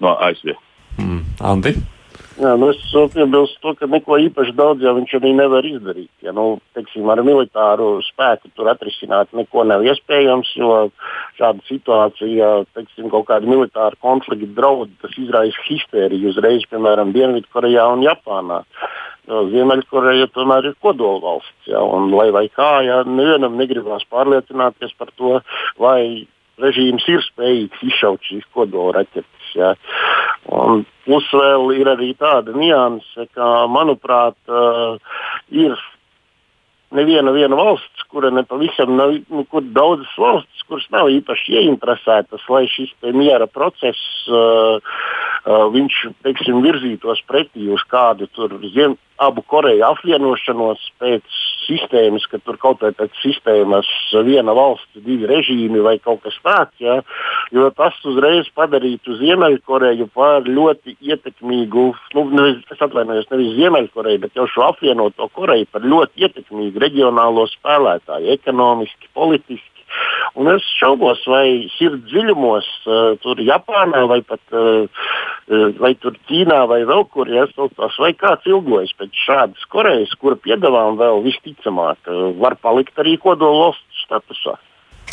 [0.00, 0.54] no ASV.
[0.98, 1.74] Mm, Andi?
[2.34, 2.80] Jā, nu es
[3.14, 6.10] piebilstu to, ka neko īpaši daudz jau viņš arī nevar izdarīt.
[6.26, 10.72] Ja, nu, teiksim, ar militāru spēku tur atrisināt neko nav iespējams, jo
[11.38, 18.02] šāda situācija, teiksim, kaut kāda militāra konflikta draudi, tas izraisa histēriju uzreiz, piemēram, Dienvidkorejā un
[18.08, 18.64] Japānā.
[19.24, 21.70] Ziemeļkoreja tomēr ir kodolvalsts.
[21.70, 25.38] Ja, un, lai vai kā, ja nevienam negribās pārliecināties par to,
[25.80, 26.26] vai
[26.60, 29.33] režīms ir spējīgs izšaut šīs kodolraķetes.
[29.54, 29.74] Ja.
[30.54, 34.98] Un plus vēl ir arī tāda nianse, ka, manuprāt, uh,
[35.48, 35.76] ir
[36.94, 42.92] neviena valsts, kura nepavisam nav, nu, kur daudzas valstis, kuras nav īpaši ieinteresētas, lai šis
[43.16, 43.98] miera process
[44.30, 52.26] uh, uh, viņš, teiksim, virzītos pretī uz kādu tur zem, abu Koreju apvienošanos pēc sistēmas,
[52.30, 53.88] ka tur kaut pēc sistēmas
[54.26, 57.00] viena valsts, divi režīmi vai kaut kas tāds, ja,
[57.54, 64.38] jo tas uzreiz padarītu Ziemeļkoreju par ļoti ietekmīgu, nu, nevis, es atvainojos, nevis Ziemeļkoreju, bet
[64.38, 69.73] jau šo apvienoto Koreju par ļoti ietekmīgu reģionālo spēlētāju, ekonomiski, politiski
[70.34, 75.04] Un es šaubos, vai sirds dziļumos, uh, tur Japānā vai pat uh,
[75.78, 80.98] vai tur Ķīnā vai vēl kur iesaucās, vai kāds ilgojas pēc šādas Korejas, kura piedāvājuma
[81.02, 84.56] vēl visticamāk uh, var palikt arī kodolvalsts statusā.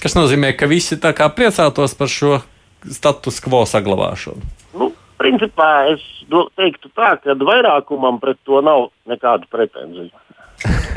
[0.01, 2.39] Kas nozīmē, ka visi tā kā priecātos par šo
[2.89, 4.41] status quo saglabāšanu?
[4.79, 4.89] Nu,
[5.21, 6.01] principā es
[6.57, 10.09] teiktu tā, ka vairākumam pret to nav nekādu pretenziju.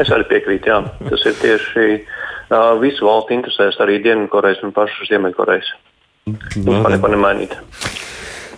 [0.03, 0.81] Es arī piekrītu, jā.
[1.09, 5.71] Tas ir tieši uh, visu valstu interesēs, arī Dienvidkorejas un pašas Ziemeļkorejas.
[6.57, 7.57] Vispār neko nemainīt.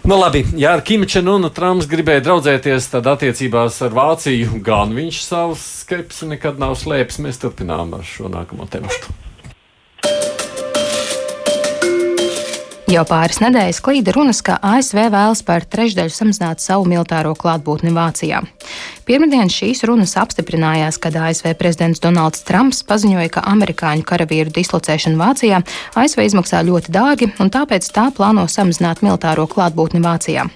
[0.07, 5.23] Nu, labi, ja ar Kim Čenu Trumps gribēja draudzēties, tad attiecībās ar Vāciju gan viņš
[5.25, 7.19] savu skepsi nekad nav slēpis.
[7.27, 9.17] Mēs turpinām ar šo nākamo tematu.
[12.87, 18.45] Jau pāris nedēļas klīda runas, ka ASV vēlas par trešdaļu samazināt savu militāro klātbūtni Vācijā.
[19.07, 25.61] Pirmdien šīs runas apstiprinājās, kad ASV prezidents Donalds Trumps paziņoja, ka amerikāņu karavīru dislocēšana Vācijā
[25.95, 30.49] ASV izmaksā ļoti dārgi, un tāpēc tā plāno samazināt militāro klātbūtni Vācijā.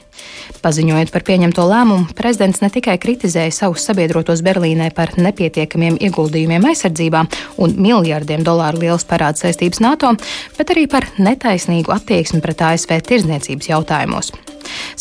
[0.66, 7.22] Paziņojot par pieņemto lēmumu, prezidents ne tikai kritizēja savus sabiedrotos Berlīnē par nepietiekamiem ieguldījumiem aizsardzībā
[7.62, 10.16] un miljardiem dolāru lielas parāda saistības NATO,
[10.58, 14.34] bet arī par netaisnīgu attieksmi pret ASV tirzniecības jautājumos.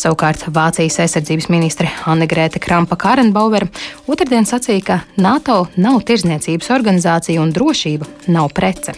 [0.00, 3.68] Savukārt Vācijas aizsardzības ministre Anne Grēta Krampa Kārenbauer
[4.10, 8.96] otrdien sacīja, ka NATO nav tirzniecības organizācija un drošība nav prece.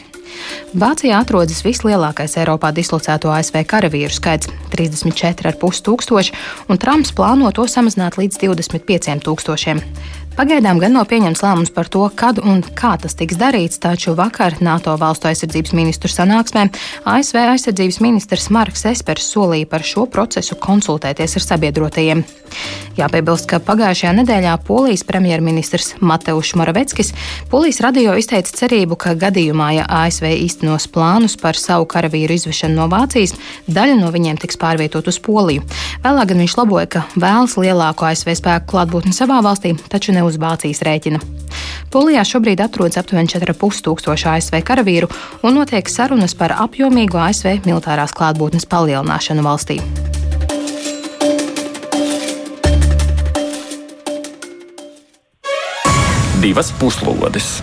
[0.73, 6.33] Vācijā atrodas vislielākais Eiropā dislocēto ASV karavīru skaits- 34,5 tūkstoši,
[6.69, 9.83] un Trumps plāno to samazināt līdz 25 tūkstošiem.
[10.33, 14.57] Pagaidām gan nav pieņemts lēmums par to, kad un kā tas tiks darīts, taču vakar
[14.65, 16.71] NATO valstu aizsardzības ministru sanāksmē
[17.05, 22.25] ASV aizsardzības ministrs Marks Espers solīja par šo procesu konsultēties ar sabiedrotajiem.
[22.97, 27.13] Jāpiebilst, ka pagājušajā nedēļā Polijas premjerministrs Mateušs Moraveckis
[27.53, 32.89] Polijas radio izteica cerību, ka gadījumā, ja ASV īstenos plānus par savu karavīru izvešanu no
[32.93, 33.33] Vācijas,
[33.69, 35.65] daļa no viņiem tiks pārvietot uz Poliju.
[36.05, 40.31] Vēlāk gan viņš laboja, ka vēlas lielāko ASV spēku klātbūtni savā valstī, taču ne ne
[40.31, 41.19] uz Vācijas rēķina.
[41.93, 45.11] Polijā šobrīd atrodas aptuveni 4,5 tūkstoši ASV karavīru
[45.45, 49.81] un notiek sarunas par apjomīgu ASV militārās klātbūtnes palielināšanu valstī.
[56.43, 57.61] Divas puslodes.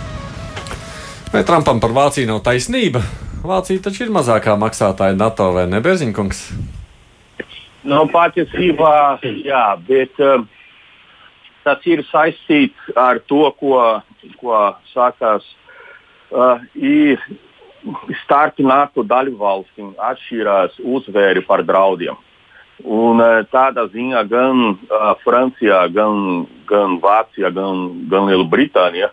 [1.33, 3.01] Vai Trumpam par Vāciju nav taisnība?
[3.43, 6.39] Vācija taču ir mazākā maksātāja NATO vai ne, Berziņkungs?
[7.89, 10.43] Nu, patiesībā, jā, bet uh,
[11.63, 13.75] tas ir saistīts ar to, ko,
[14.39, 14.61] ko
[14.93, 15.45] sākās
[16.31, 16.61] uh,
[18.23, 22.17] starti NATO dalībvalstīm atšķirās uzvēri par draudiem.
[22.79, 29.11] Un, uh, tādā ziņā gan uh, Francijā, gan, gan Vācijā, gan, gan Lielbritānijā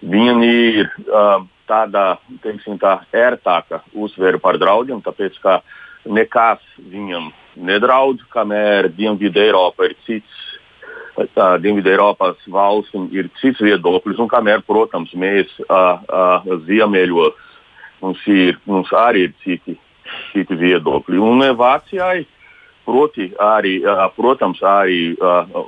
[0.00, 1.40] viņi ir uh,
[1.70, 2.06] tādā
[2.42, 5.60] teiksim, tā, ērtāka uzvēra par draudiem, tāpēc ka
[6.08, 10.49] nekas viņam nedraud, kamēr Dienvidu Eiropa ir cits
[11.60, 17.36] Dienvidu Eiropas valstīm ir cits viedoklis, un kamēr, protams, mēs uh, uh, ziemeļos
[18.00, 19.76] mums, ir, mums arī ir citi,
[20.32, 21.20] citi viedokļi.
[21.20, 22.24] Un Vācijai,
[22.88, 25.64] proti, arī, uh, protams, arī uh,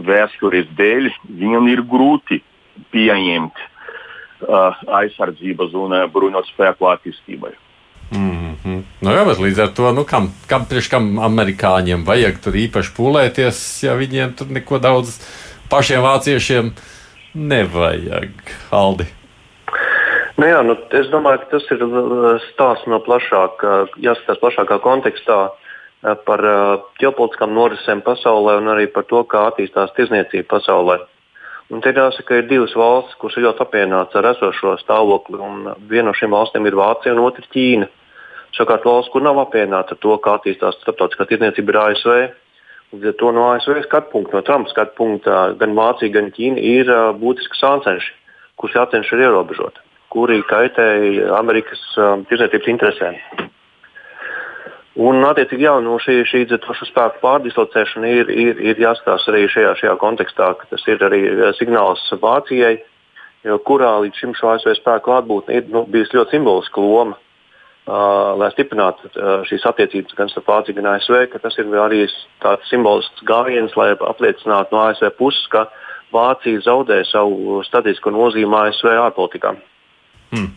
[0.00, 2.40] vēstures dēļ viņam ir grūti
[2.94, 7.52] pieņemt uh, aizsardzības un uh, bruņospēku attīstībai.
[8.10, 8.82] Mm -hmm.
[9.00, 13.94] nu, jā, līdz ar to, nu, kam, kam, kam amerikāņiem vajag tur īpaši pūlēties, ja
[13.94, 15.20] viņiem tur neko daudz
[15.70, 16.72] pašiem vāciešiem
[17.34, 18.30] nevajag.
[18.70, 19.06] Aldi.
[20.36, 21.82] Nu jā, nu, es domāju, ka tas ir
[22.52, 25.50] stāsts no plašākā, jāskatās plašākā kontekstā.
[26.24, 26.40] par
[26.96, 30.96] ģeopolitiskām norisēm pasaulē un arī par to, kā attīstās tirzniecība pasaulē.
[31.70, 35.38] Un te jāsaka, ka ir divas valstis, kuras ir ļoti apvienotas ar esošo stāvokli.
[35.90, 37.86] Viena no šīm valstīm ir Vācija un otra Ķīna.
[38.56, 42.16] Savukārt valsts, kur nav apvienota ar to, kā attīstās starptautiskā tirdzniecība, ir ASV.
[42.90, 46.58] Līdz ar to no ASV skatu punkta, no Trumpa skatu punkta, gan Vācija, gan Ķīna
[46.58, 48.10] ir uh, būtiski sāncenši,
[48.58, 49.78] kurus jācenšas ir ierobežot,
[50.10, 53.20] kuri kaitēja Amerikas uh, tirdzniecības interesēm.
[55.00, 59.94] Un, attiecīgi, jā, no šī, šī spēku pārdislocēšana ir, ir, ir jāskatās arī šajā, šajā
[60.02, 61.22] kontekstā, ka tas ir arī
[61.60, 62.80] signāls Vācijai,
[63.64, 67.16] kurā līdz šim šo ASV spēku atbūtne ir nu, bijusi ļoti simboliska loma,
[68.40, 69.10] lai stiprinātu
[69.48, 71.16] šīs attiecības gan starp Vāciju, gan ASV.
[71.42, 72.04] Tas ir arī
[72.44, 75.66] tāds simbolisks gājiens, lai apliecinātu no ASV puses, ka
[76.14, 79.54] Vācija zaudē savu statistisko nozīmi ASV ārpolitikā.
[80.34, 80.50] Hmm.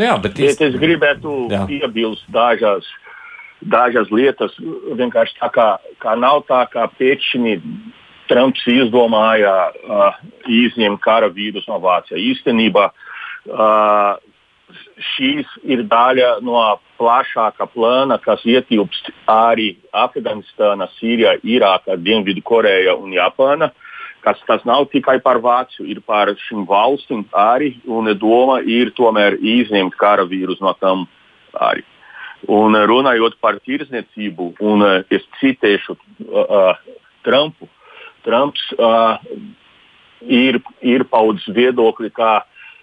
[0.00, 0.70] Jā, bet īsti...
[0.70, 1.64] es gribētu jā.
[1.68, 2.88] piebilst dažas
[3.62, 4.54] dažas lietas
[4.98, 5.66] vienkārši tā kā,
[6.02, 7.58] kā nav tā, kā pēkšņi
[8.30, 12.22] Trumps izdomāja uh, izņemt kara vīrusu no Vācijas.
[12.22, 14.16] Īstenībā uh,
[14.98, 16.62] šīs ir daļa no
[17.00, 23.72] plašāka plāna, kas ietilpst arī Afganistāna, Sīrijā, Irākā, Dienvidkoreja un Japāna.
[24.22, 27.72] Kas, tas nav tikai par Vāciju, ir par šīm valstīm arī,
[28.20, 31.08] doma ir tomēr izņemt kara vīrusu no tām
[31.58, 31.82] arī.
[32.50, 36.78] Un runājot par tirzniecību, un eh, es citēšu uh,
[37.26, 37.68] Trumpu,
[38.22, 39.18] Trumps uh,
[40.26, 42.40] ir, ir paudzis viedokli, kā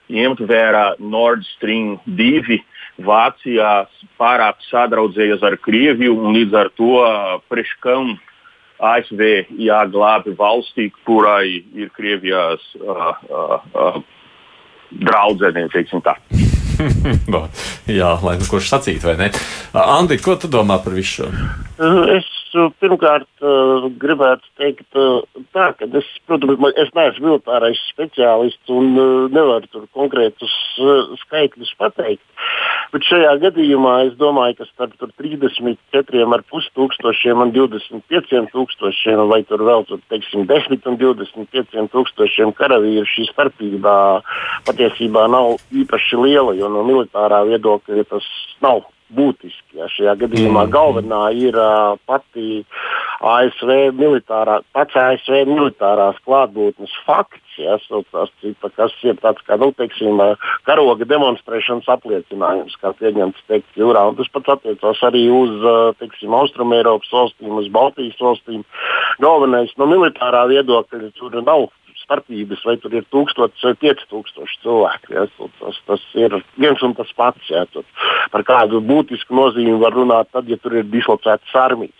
[0.09, 2.59] ņemt vērā Nord Stream 2.
[3.05, 3.73] Vācijā
[4.19, 6.95] pārāk sadraudzējas ar Krieviju un līdz ar to
[7.51, 8.17] priekškam
[8.79, 9.21] ASV
[9.59, 13.99] jāglābi valstī, kurai ir Krievijas uh, uh, uh,
[15.03, 16.15] draudzene, teiksim tā.
[17.99, 19.31] Jā, lai nu kurš sacītu, vai ne?
[19.75, 21.31] Andi, ko tu domā par visu šo?
[22.15, 22.29] Es
[22.81, 23.43] pirmkārt
[24.01, 24.87] gribētu teikt,
[25.55, 28.93] tā, ka es, protams, es neesmu militārais speciālists un
[29.33, 30.55] nevaru tur konkrētus
[31.25, 32.25] skaitļus pateikt.
[32.89, 39.85] Bet šajā gadījumā es domāju, ka starp 34,5 tūkstošiem un 25 tūkstošiem, vai tur vēl
[39.89, 43.93] tur, teiksim, 10 un 25 tūkstošiem karavīru šī starpība
[44.65, 48.25] patiesībā nav īpaši liela, jo no militārā viedokļa tas
[48.65, 49.79] nav būtiski.
[49.79, 49.89] Ja.
[49.93, 50.73] Šajā gadījumā mm.
[50.73, 52.63] galvenā ir uh, pati
[53.19, 57.75] ASV militārā, pats ASV militārās klātbūtnes fakts, ja,
[58.13, 58.31] tas,
[58.77, 60.21] kas ir tāds kā nu, teiksim,
[60.67, 64.05] karoga demonstrēšanas apliecinājums, kā pieņemts teikt jūrā.
[64.11, 65.67] Un tas pats attiecās arī uz
[65.99, 68.63] teiksim, Austrumēropas valstīm, uz Baltijas valstīm.
[69.19, 71.67] Galvenais no militārā viedokļa tur nav
[72.09, 75.13] starpības, vai tur ir 1000 vai 5000 cilvēku.
[75.13, 75.27] Ja?
[75.61, 77.53] Tas, tas ir viens un tas pats.
[77.53, 77.67] Ja?
[77.69, 77.85] Tur
[78.33, 81.95] par kādu būtisku nozīmi var runāt tad, ja tur ir dislocētas armijas.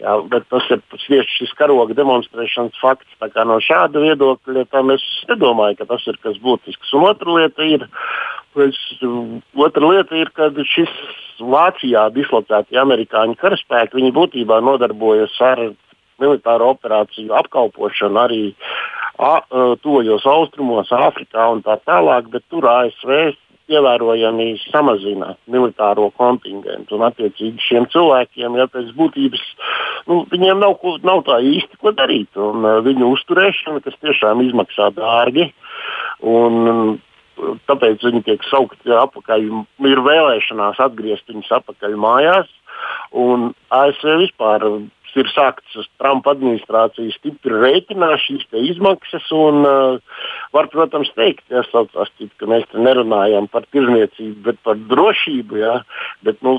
[0.00, 3.16] Jā, bet tas ir tieši šis karoga demonstrēšanas fakts.
[3.48, 6.94] No šāda viedokļa es nedomāju, ka tas ir kas būtisks.
[6.96, 7.84] Un otra lieta ir,
[8.64, 8.78] es,
[9.66, 10.94] otra lieta ir ka šis
[11.40, 15.70] Vācijā dislocētie amerikāņu karaspēki būtībā nodarbojas ar
[16.22, 18.42] militāro operāciju apkalpošanu arī
[19.84, 23.34] tuvajos austrumos, Āfrikā un tā tālāk, bet tur ASV
[23.70, 26.96] ievērojami samazina militāro kontingentu.
[26.96, 29.42] Un, attiecīgi, šiem cilvēkiem, ja pēc būtības,
[30.10, 32.30] nu, viņiem nav, ko, nav tā īsti ko darīt.
[32.40, 35.50] Un, uh, viņu uzturēšana, kas tiešām izmaksā dārgi,
[36.26, 36.98] un,
[37.70, 39.46] tāpēc viņi tiek saukti atpakaļ,
[39.88, 42.50] ir vēlēšanās atgriezt viņus atpakaļ mājās.
[43.16, 44.64] Un ASV vispār
[45.18, 49.26] ir sāktas Trumpa administrācijas stipri rēķināt šīs izmaksas.
[49.36, 54.78] Un, uh, var, protams, teikt, ja, saucās, ka mēs te nerunājam par tirzniecību, bet par
[54.90, 55.60] drošību.
[55.60, 55.80] Ja,
[56.26, 56.58] bet, nu,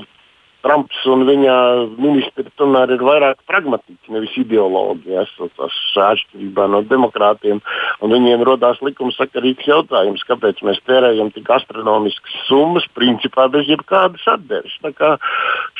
[0.62, 1.54] Trumps un viņa
[1.98, 5.10] ministri tomēr ir vairāk pragmatiski, nevis ideologi.
[5.12, 5.24] Ja,
[5.58, 7.60] tas atšķirībā no demokrātiem.
[8.02, 14.78] Viņiem radās likumsakarīgs jautājums, kāpēc mēs tērējam tik astronomiskas summas, principā bez jebkādas atdeves.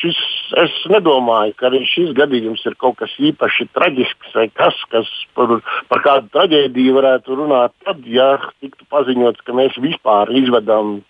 [0.03, 0.19] Šis,
[0.63, 5.59] es nedomāju, ka arī šis gadījums ir kaut kas īpaši traģisks vai kas, kas par,
[5.91, 11.01] par kādu traģēdiju varētu runāt tad, ja tiktu paziņots, ka mēs vispār izvedam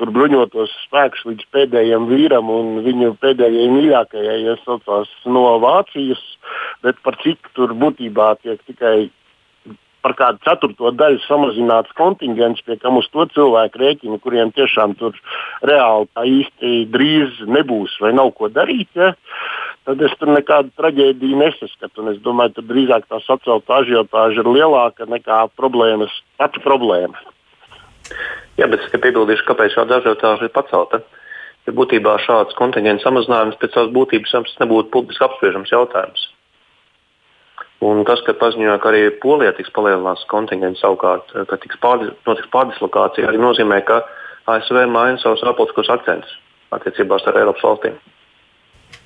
[0.00, 6.22] tur bruņotos spēkus līdz pēdējiem vīram un viņu pēdējai mīļākajai, ja saucās no Vācijas,
[6.84, 9.10] bet par cik tur būtībā tiek tikai
[10.04, 15.16] par kādu ceturto daļu samazināts kontingents, pie kam uz to cilvēku rēķina, kuriem tiešām tur
[15.66, 18.88] reāli tā īsti drīz nebūs vai nav ko darīt.
[18.96, 19.12] Ja?
[19.88, 22.06] Tad es tur nekādu traģēdiju nesaskatu.
[22.12, 27.20] Es domāju, ka drīzāk tā sacelta ažiotāža ir lielāka nekā problēmas, pati problēma.
[28.58, 31.02] Jā, bet es piebildīšu, kāpēc šāda ažiotāža ir pacelta.
[31.66, 36.28] ja būtībā šāds kontingentu samazinājums pēc savas būtības nebūtu publiski apspriežams jautājums.
[37.80, 42.50] Un tas, ka paziņoja, ka arī Polijā tiks palielināts kontingents, savukārt, ka tiks pārdi, notiks
[42.52, 44.02] pārdislokācija, arī nozīmē, ka
[44.52, 46.34] ASV maina savus ārpolitiskos akcentus
[46.76, 47.96] attiecībās ar Eiropas valstīm.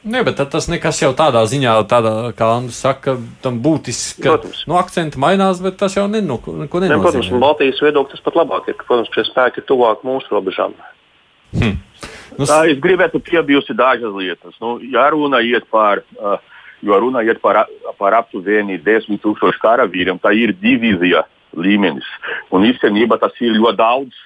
[0.04, 4.28] Nē, bet tas nekas jau tādā ziņā, tādā, kā Andris saka, tam būtiski,
[4.68, 6.90] nu, akcenti mainās, bet tas jau nenu, neko nenozīmē.
[6.92, 10.02] Ne, protams, un Baltijas viedoklis tas pat labāk ir, ka, protams, šie spēki ir tuvāk
[10.04, 10.74] mūsu robežām.
[11.54, 11.78] Hmm.
[12.36, 14.58] Nu, Tā, es gribētu piebilst dažas lietas.
[14.60, 16.34] Nu, ja runa iet par, uh,
[16.84, 17.62] jo runa iet par,
[17.96, 21.22] par aptuveni 10 tūkstošu karavīriem, tā ir divīzija
[21.56, 22.10] līmenis.
[22.52, 24.20] Un īstenībā tas ir ļoti daudz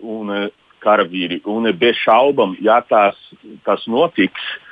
[0.00, 0.48] un, uh,
[0.80, 1.42] karavīri.
[1.52, 3.18] Un bez šaubām, ja tas,
[3.66, 4.64] tas notiks, uh,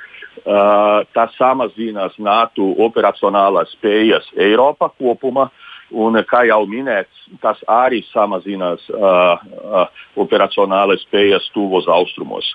[0.47, 5.49] tas samazinās NATO operacionālās spējas Eiropā kopumā.
[5.51, 12.49] Uh, Un, kā jau minēts, tas arī samazinās uh, uh, operacionālās spējas tuvos austrumos.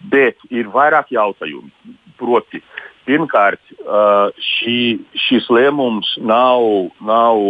[0.00, 1.68] Bet ir vairāk jautājumu.
[2.18, 2.62] Proti,
[3.06, 6.64] pirmkārt, uh, šī, šis lēmums nav,
[7.04, 7.44] nav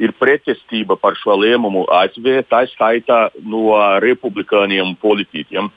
[0.00, 5.70] ir pretestība par šo lēmumu ASV, tā skaitā no republikāņiem politiķiem.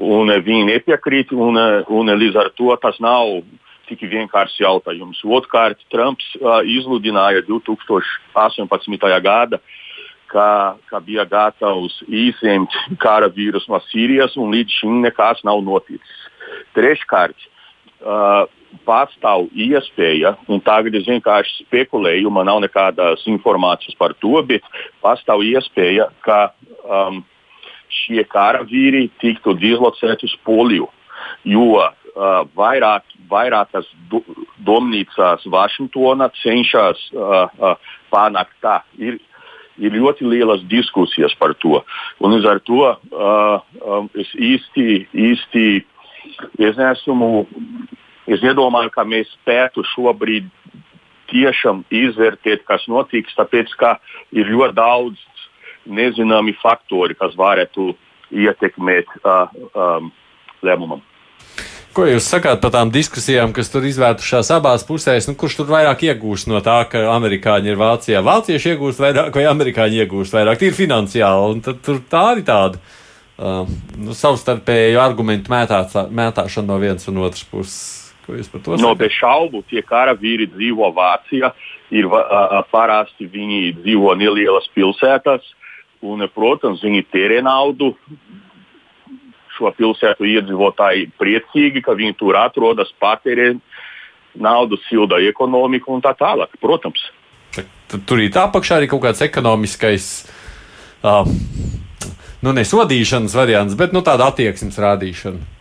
[0.00, 1.60] Un viņi nepiekrīt, un,
[1.92, 3.38] un līdz ar to tas nav
[3.86, 5.20] tik vienkāršs jautājums.
[5.22, 9.06] Otrkārt, Trumps uh, izludināja 2018.
[9.22, 9.60] gada,
[10.32, 10.48] ka,
[10.90, 16.24] ka bija gatavs izņemt kara vīrusu no Sīrijas, un līdz šim nekas nav noticis.
[16.74, 17.38] Treškārt,
[18.02, 18.46] uh,
[18.86, 24.66] pastāv iespēja, un tagad es vienkārši spekulēju, man nav nekādas informācijas par to, bet
[25.04, 26.50] pastāv iespēja, ka
[26.84, 27.22] um,
[27.92, 30.88] šie karavīri tiktu dislocēti uz Poliju.
[31.46, 31.92] Jo uh,
[32.58, 34.22] vairāk, vairākas do,
[34.66, 38.80] domnīcās Vašingtonā cenšas uh, uh, panākt tā.
[38.98, 39.18] Ir,
[39.78, 41.82] ir ļoti lielas diskusijas par to.
[42.20, 45.66] Un līdz ar to uh, um, es īsti, īsti
[46.66, 47.46] es nesmu,
[48.26, 50.50] es nedomāju, ka mēs spētu šobrīd
[51.30, 53.96] tiešām izvērtēt, kas notiks, tāpēc ka
[54.34, 55.22] ir ļoti daudz
[55.86, 57.92] nezināmi faktori, kas varētu
[58.34, 60.10] ietekmēt uh, um,
[60.66, 61.02] lēmumam.
[61.96, 65.30] Ko jūs sakāt par tām diskusijām, kas tur izvērtušās abās pusēs?
[65.30, 68.20] Nu, kurš tur vairāk iegūst no tā, ka amerikāņi ir Vācijā?
[68.26, 70.60] Vācieši iegūst vairāk vai amerikāņi iegūst vairāk?
[70.60, 71.54] Tīri finansiāli.
[71.54, 73.64] Un tad tur tā arī tāda uh,
[73.96, 75.80] nu, savstarpēju argumentu mētā,
[76.20, 78.05] mētāšana no vienas un otras puses.
[78.26, 78.82] Ko jūs par to sakāt?
[78.82, 81.52] No bez šaubu tie karavīri dzīvo Vācijā.
[81.94, 85.46] Ir uh, parasti viņi dzīvo nelielas pilsētās.
[86.06, 87.94] Un, protams, viņi tērē naudu
[89.56, 93.54] šo pilsētu iedzīvotāji priecīgi, ka viņi tur atrodas, patērē
[94.36, 96.58] naudu, silda ekonomiku un tā tālāk.
[96.60, 97.08] Protams.
[97.56, 100.10] Tad tur ir tā apakšā arī kaut kāds ekonomiskais,
[101.06, 101.24] uh,
[102.44, 105.55] nu, nesodīšanas variants, bet nu, tāda attieksmes rādīšana.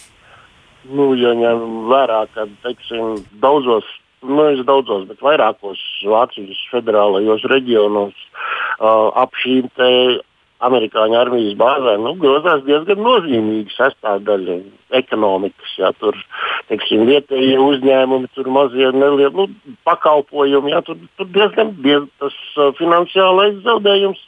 [0.85, 3.87] Nu, ja ņem vērā, ka teiksim, daudzos,
[4.25, 9.71] nu, daudzos, bet vairākos Vācijas federālajos reģionos uh, ap šīm
[10.63, 14.59] amerikāņu armijas bāzēm nu, grozās diezgan nozīmīga sastāvdaļa
[14.99, 15.73] ekonomikas.
[15.81, 16.17] Ja, tur
[16.69, 19.49] teiksim, vietējie uzņēmumi, tur mazie nelieli nu,
[19.87, 24.23] pakalpojumi, ja, tur, tur diezgan diez, tas uh, finansiālais zaudējums.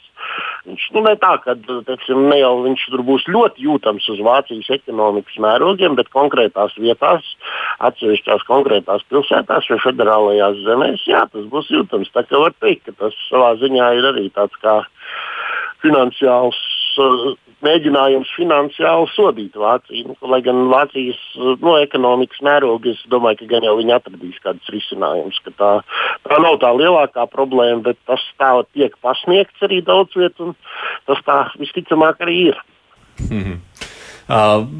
[0.68, 1.54] Viņš nu, ne tā, ka
[1.86, 7.24] teiksim, ne jau viņš tur būs ļoti jūtams uz Vācijas ekonomikas mērogiem, bet konkrētās vietās,
[7.88, 12.12] atsevišķās konkrētās pilsētās vai federālajās zemēs, jā, tas būs jūtams.
[12.12, 14.80] Tā kā var teikt, ka tas savā ziņā ir arī tāds kā
[15.84, 16.58] finansiāls
[17.02, 17.28] uh,
[17.64, 20.12] mēģinājums finansiāli sodīt Vāciju.
[20.12, 24.40] Nu, lai gan Vācijas uh, no ekonomikas mēroga, es domāju, ka gan jau viņi atradīs
[24.44, 25.40] kādus risinājumus.
[25.46, 25.72] Ka tā,
[26.28, 30.56] tā nav tā lielākā problēma, bet tas tā tiek pasniegts arī daudz vietā, un
[31.10, 32.62] tas tā visticamāk arī ir.
[33.28, 33.58] Mm -hmm.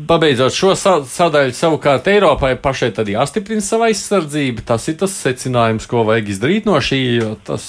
[0.08, 4.60] Pabeidzot šo sadaļu, savukārt Eiropai pašai tad jāstiprina sava aizsardzība.
[4.68, 7.00] Tas ir tas secinājums, ko vajag izdarīt no šī,
[7.48, 7.64] tas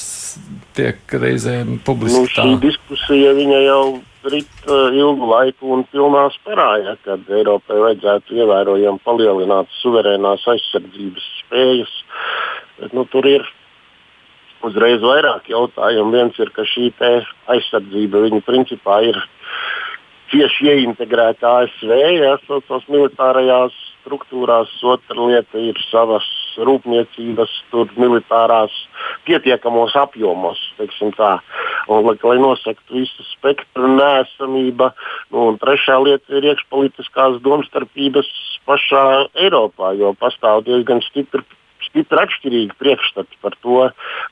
[0.78, 2.22] tiek reizēm publiski.
[2.22, 3.34] Nu, šī diskusija
[3.66, 3.84] jau
[4.30, 11.30] rit uh, ilgu laiku un pilnā spērā, ja, kad Eiropai vajadzētu ievērojami palielināt suverēnās aizsardzības
[11.44, 11.96] spējas.
[12.80, 13.48] Bet, nu, tur ir
[14.68, 16.16] uzreiz vairāk jautājumu.
[16.16, 16.92] Viens ir, ka šī
[17.56, 19.20] aizsardzība viņa principā ir
[20.30, 24.72] cieši ieintegrēta ASV, ja saucās militārajās struktūrās.
[24.84, 28.74] Otra lieta ir savas rūpniecības, tur militārās
[29.28, 30.62] pietiekamos apjomos.
[30.80, 31.14] Un,
[32.06, 34.92] lai, lai nosaktu visu spektru nēsamība.
[35.34, 38.30] Nu, un trešā lieta ir iekšpolitiskās domstarpības
[38.70, 39.06] pašā
[39.46, 41.46] Eiropā, jo pastāv diezgan stipri
[41.90, 43.88] stipri atšķirīgi priekšstati par to,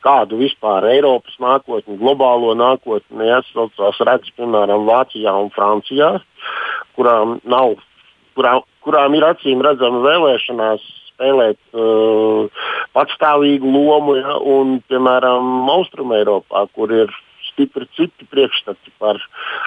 [0.05, 6.11] kādu vispār Eiropas nākotni, globālo nākotni iesaucās redz, piemēram, Vācijā un Francijā,
[6.99, 7.79] kurām nav
[8.37, 10.85] kurām, kurām ir acīm redzama vēlēšanās
[11.17, 17.13] spēlēt uh, patstāvīgu lomu, ja, un, piemēram, Austrumēropā, kur ir
[17.57, 19.17] stipri citi priekšstati par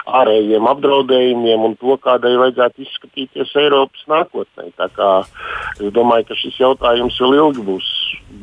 [0.07, 4.69] ārējiem apdraudējumiem un to, kādai vajadzētu izskatīties Eiropas nākotnē.
[4.71, 7.89] Es domāju, ka šis jautājums vēl ilgi būs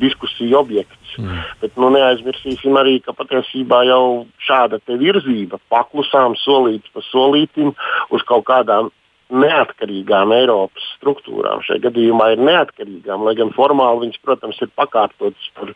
[0.01, 1.15] diskusiju objekts.
[1.17, 1.41] Mm.
[1.63, 7.73] Bet nu, neaizmirsīsim arī, ka patiesībā jau šāda virzība paklusām solīts pa solītim
[8.13, 8.93] uz kaut kādām
[9.29, 11.61] neatkarīgām Eiropas struktūrām.
[11.65, 15.73] Šajā gadījumā ir neatkarīgām, lai gan formāli viņas, protams, ir pakārtotas par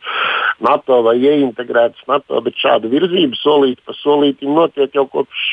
[0.63, 5.47] NATO vai ieintegrētas NATO, bet šāda virzība solīt pa solītim notiek jau kopš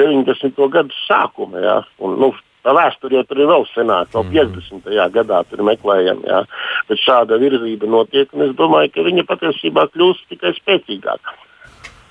[0.00, 0.60] 90.
[0.72, 1.64] gadu sākuma.
[1.64, 1.80] Ja?
[2.00, 2.34] Un, nu,
[2.66, 4.88] Tā vēsture jau tur ir vēl senāka, jau 50.
[4.90, 5.12] Mm.
[5.14, 6.26] gadā tur meklējama.
[6.26, 6.40] Ja?
[6.90, 11.36] Bet šāda virzība notiek, un es domāju, ka viņa patiesībā kļūst tikai spēcīgāka.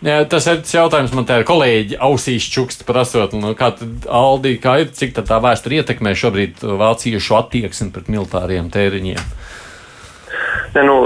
[0.06, 4.06] Jā, tas ir tas jautājums, man te ir kolēģi ausīs čukst prasot, nu, kā tad
[4.06, 9.24] Aldi, kā ir, cik tā vēsture ietekmē šobrīd vāciešu attieksmi pret militāriem tēriņiem?
[10.76, 10.98] Ne, nu,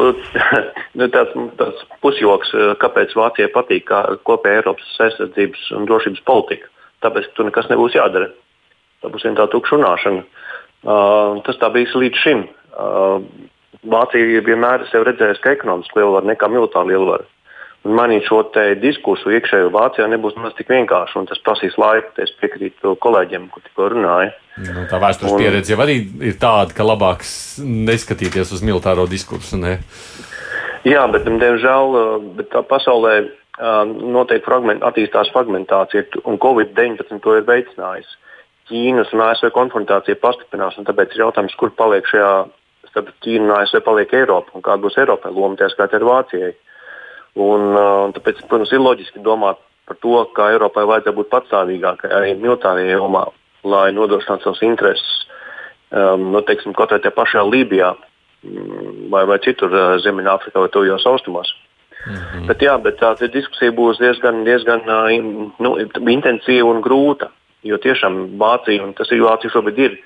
[1.00, 2.52] nu, tāds, tāds pusjoks,
[2.84, 6.68] kāpēc Vācijai patīk kā kopēja Eiropas aizsardzības un drošības politika.
[7.06, 8.28] Tāpēc, ka tur nekas nebūs jādara.
[9.02, 10.26] Tā būs viena tā tukša runāšana.
[10.82, 12.44] Uh, tas tā bijis līdz šim.
[12.76, 13.24] Uh,
[13.88, 17.26] Vācija vienmēr ir redzējusi kā ekonomiski lielvaru nekā militāru lielvaru.
[17.82, 18.44] Un mainīt šo
[18.78, 22.14] diskursu iekšējo Vācijā nebūs nemaz tik vienkārši, un tas prasīs laiku.
[22.22, 24.36] Es piekrītu kolēģiem, kur tikko runāja.
[24.62, 25.42] Nu, tā vēstures un...
[25.42, 25.98] pieredze arī
[26.30, 27.26] ir tāda, ka labāk
[27.90, 29.58] neskatīties uz militāro diskursu.
[29.58, 29.80] Ne?
[30.86, 31.98] Jā, bet, diemžēl,
[32.38, 33.18] bet pasaulē
[33.58, 38.18] noteikti fragment, attīstās fragmentācija, un Covid-19 to ir veicinājis.
[38.70, 42.34] Ķīnas un ASV konfrontācija pastiprinās, un tāpēc ir jautājums, kur paliek šajā
[42.92, 46.52] starp Ķīnu un ASV paliek Eiropa, un kāda būs Eiropai loma, tā skaitā ar Vācijai.
[46.52, 46.68] Uh,
[47.40, 52.36] Un, uh, tāpēc, protams, ir loģiski domāt par to, kā Eiropai vajadzētu būt patstāvīgākai arī
[52.40, 53.26] militārajā jomā,
[53.64, 55.18] lai nodrošinātu savus intereses.
[55.92, 57.94] Um, nu, teiksim, kaut vai pašā Lībijā
[59.12, 59.74] vai, vai citur
[60.04, 61.52] Ziemeļāfrikā vai Tuvijos austrumos.
[62.06, 62.48] Mm -hmm.
[62.48, 64.82] Bet, jā, bet tā diskusija būs diezgan, diezgan
[65.60, 65.78] nu,
[66.10, 67.30] intensīva un grūta.
[67.64, 70.00] Jo tiešām Vācija, un tas ir Vācija šobrīd ir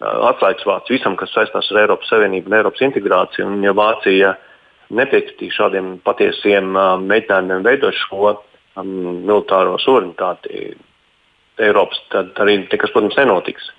[0.00, 3.46] atslēgas vārds visam, kas saistās ar Eiropas Savienību un Eiropas integrāciju.
[3.46, 4.47] Un, ja Vācija uh,
[4.94, 8.92] nepiekritīju šādiem patiesiem um, mēģinājumiem veidot šo um,
[9.26, 10.76] militāro suverenitāti
[11.58, 13.72] Eiropas, tad arī nekas, protams, nenotiks.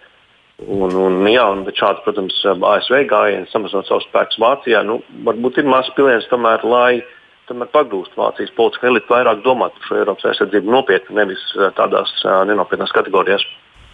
[0.60, 5.70] Un, un, jā, un šāds, protams, ASV gājiens, samazinot savus spēkus Vācijā, nu, varbūt ir
[5.72, 7.00] mazs piliens tomēr, lai
[7.48, 11.46] tomēr pagrūst Vācijas politiskā elite vairāk domāt par šo Eiropas aizsardzību nopietni, nevis
[11.80, 12.12] tādās
[12.52, 13.46] nenopietnās kategorijās.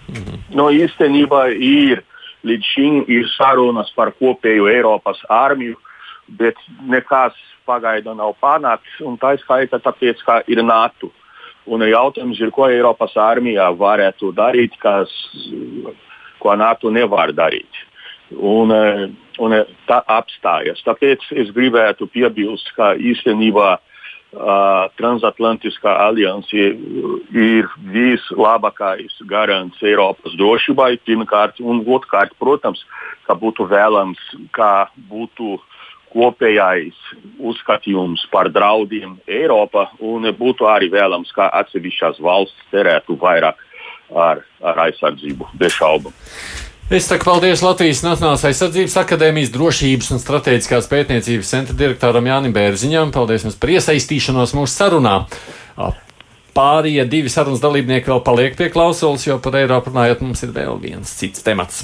[0.10, 0.42] Mm -hmm.
[0.58, 2.02] no, īstenībā ir
[2.46, 5.78] līdz šim ir sarunas par kopēju Eiropas armiju,
[6.28, 6.58] bet
[6.90, 7.36] nekas
[7.68, 8.98] pagaidām nav panākts.
[9.22, 11.12] Tā ir skaita tāpēc, ka ir NATO.
[11.66, 15.12] Un jautājums ir, ko Eiropas armijā varētu darīt, kas,
[16.42, 17.82] ko NATO nevar darīt.
[18.36, 18.74] Un,
[19.42, 19.58] un
[19.90, 20.82] tā apstājas.
[20.86, 26.70] Tāpēc es gribētu piebilst, ka īstenībā uh, transatlantiskā alianse
[27.38, 32.82] ir vislabākais garants Eiropas drošībai, pirmkārt, un otrkārt, protams,
[33.26, 34.22] ka būtu vēlams,
[34.54, 35.72] ka būtu uh,
[36.16, 36.98] kopējais
[37.44, 43.60] uzskatījums par draudiem Eiropā un būtu arī vēlams, ka atsevišķās valsts terētu vairāk
[44.16, 46.16] ar, ar aizsardzību, bez šaubām.
[46.86, 53.14] Es saku paldies Latvijas Nacionālās aizsardzības akadēmijas drošības un strateģiskās pētniecības centra direktoram Jānim Bērziņam.
[53.16, 55.16] Paldies jums par iesaistīšanos mūsu sarunā.
[56.56, 60.78] Pārējie divi sarunas dalībnieki vēl paliek pie klausulas, jo par Eiropu runājot mums ir vēl
[60.86, 61.82] viens cits temats.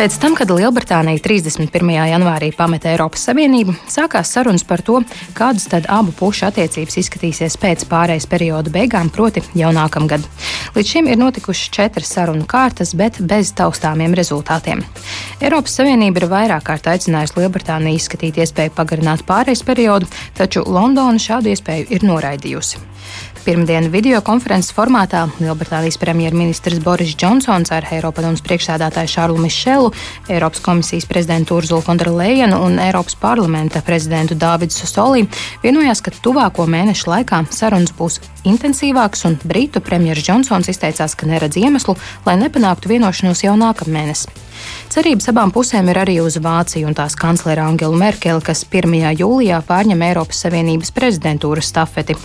[0.00, 1.90] Pēc tam, kad Lielbritānija 31.
[2.08, 5.02] janvārī pameta Eiropas Savienību, sākās sarunas par to,
[5.36, 10.24] kādas tad abu pušu attiecības izskatīsies pēc pārējais perioda beigām, proti jau nākamgad.
[10.72, 14.80] Līdz šim ir notikušas četras sarunu kārtas, bet bez taustāmiem rezultātiem.
[15.36, 21.52] Eiropas Savienība ir vairāk kārt aicinājusi Lielbritāniju izskatīt iespēju pagarināt pārējais periodu, taču Londona šādu
[21.52, 22.80] iespēju ir noraidījusi.
[23.50, 29.88] Pirmdien video konferences formātā Lielbritānijas premjerministrs Boris Džonsons ar Eiropadomas priekšsēdētāju Šārlu Mišelu,
[30.30, 35.24] Eiropas komisijas prezidentu Urzulu Fonderlejenu un Eiropas parlamenta prezidentu Dāvidu Sasolī
[35.64, 41.58] vienojās, ka tuvāko mēnešu laikā sarunas būs intensīvākas, un Brītu premjerministrs Džonsons izteicās, ka neredz
[41.58, 41.96] iemeslu,
[42.30, 44.28] lai nepanāktu vienošanos jau nākamnēnes.
[44.90, 48.96] Cerības abām pusēm ir arī uz Vāciju un tās kanclera Angelu Merkeli, kas 1.
[49.20, 52.16] jūlijā pārņem Eiropas Savienības prezidentūras stafeti.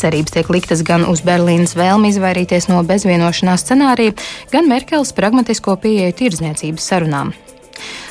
[0.00, 4.16] Cerības tiek liktas gan uz Berlīnas vēlmi izvairīties no bezvienošanās scenārija,
[4.52, 7.32] gan Merkeles pragmatisko pieeju tirdzniecības sarunām.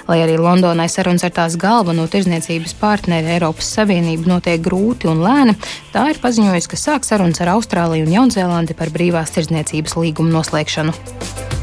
[0.09, 5.55] Lai arī Londonai sarunas ar tās galveno tirzniecības partneri Eiropas Savienību notiek grūti un lēni,
[5.93, 11.60] tā ir paziņojusi, ka sāk sarunas ar Austrāliju un Jaunzēlandi par brīvās tirzniecības līgumu noslēgšanu.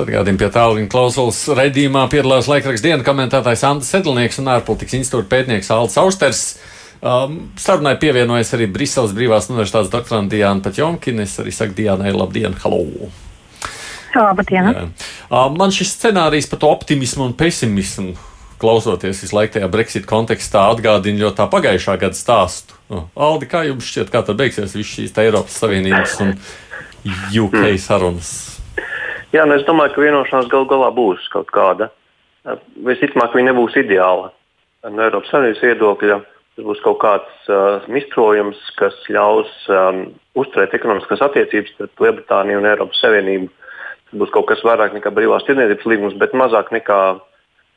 [0.00, 5.72] Atgādījumi pie tālruņa klausulas redzījumā piedalās laikraksta dienas komentētājs Andris Sedlnieks un ārpolitikas institūta pētnieks
[5.74, 6.44] Alts Austers.
[7.00, 11.24] Um, sarunai pievienojas arī Briseles Brīvās Universitātes doktorante Diana Patjomkina.
[11.24, 13.08] Es arī saku Dianai labdien, halo!
[14.16, 14.92] Labdien!
[15.30, 18.16] Uh, man šis scenārijs par to optimismu un pesimismu
[18.60, 22.76] klausoties visu laiku tajā Brexit kontekstā, atgādina ļoti tā pagājušā gada stāstu.
[22.92, 26.36] Uh, Aldi, kā jums šķiet, kā tad beigsies viss šīs Eiropas Savienības un
[27.44, 28.59] UK sarunas?
[29.30, 31.86] Jā, nu es domāju, ka vienošanās gal galā būs kaut kāda.
[32.82, 34.32] Visticamāk, viņa nebūs ideāla
[34.88, 36.16] no Eiropas Savienības viedokļa.
[36.56, 40.00] Tas būs kaut kāds uh, mistrojums, kas ļaus um,
[40.40, 43.52] uzturēt ekonomiskās attiecības starp Lielbritāniju un Eiropas Savienību.
[44.10, 47.00] Tas būs kaut kas vairāk nekā brīvās tirdzniecības līgums, bet mazāk nekā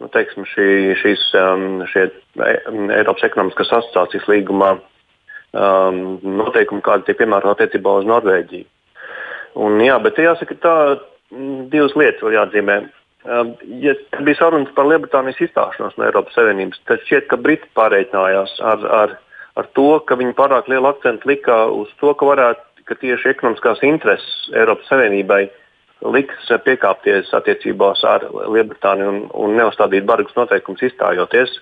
[0.02, 0.68] nu, teiksim, šī,
[1.04, 2.10] šīs um, šie,
[2.42, 6.04] Eiropas ekonomiskās asociācijas līgumā um,
[6.42, 8.70] noteikumi, kādi tiek piemēroti attiecībā uz Norvēģiju.
[9.64, 10.78] Un, jā, bet jāsaka, tā
[11.72, 12.78] divas lietas vēl jāatzīmē.
[13.24, 18.58] Um, ja bija sarunas par Lielbritānijas izstāšanos no Eiropas Savienības, tad šķiet, ka Briti pārreikinājās
[18.68, 19.14] ar, ar,
[19.62, 23.84] ar to, ka viņi pārāk lielu akcentu lika uz to, ka, varētu, ka tieši ekonomiskās
[23.88, 25.46] intereses Eiropas Savienībai
[26.12, 31.56] liks piekāpties attiecībās ar Lielbritāniju un, un neuzstādīt bargus noteikumus izstājoties.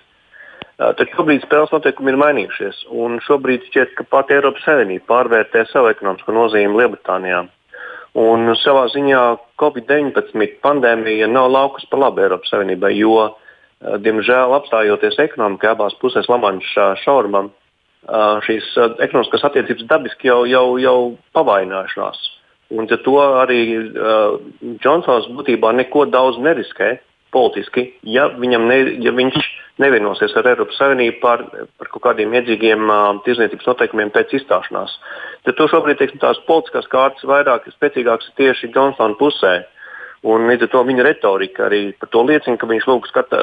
[0.82, 5.68] Uh, tad šobrīd spēles noteikumi ir mainījušies, un šobrīd šķiet, ka pati Eiropas Savienība pārvērtē
[5.70, 7.44] savu ekonomisko nozīmi Lielbritānijā.
[8.18, 9.20] Un savā ziņā
[9.60, 16.28] Covid-19 pandēmija nav laukus par labu Eiropas Savienībai, jo, eh, diemžēl, apstājoties ekonomikai abās pusēs
[16.28, 17.50] Lamanšā šaurumam,
[18.08, 22.20] eh, šīs eh, ekonomiskās attiecības dabiski jau, jau, jau pavainājušās.
[22.72, 24.38] Un to arī uh,
[24.80, 26.94] Džonsons būtībā neko daudz neriskē
[27.32, 29.48] politiski, ja, ne, ja viņš
[29.82, 31.44] nevienosies ar Eiropas Savienību par,
[31.80, 34.94] par kaut kādiem iedzīgiem uh, tirzniecības noteikumiem pēc izstāšanās.
[35.46, 39.62] Tad to šobrīd teiksim, tās politiskās kārtas vairāk spēcīgākas tieši Johnsona pusē.
[40.28, 43.40] Un līdz ar to viņa retorika arī par to liecina, ka viņš, lūk, skata,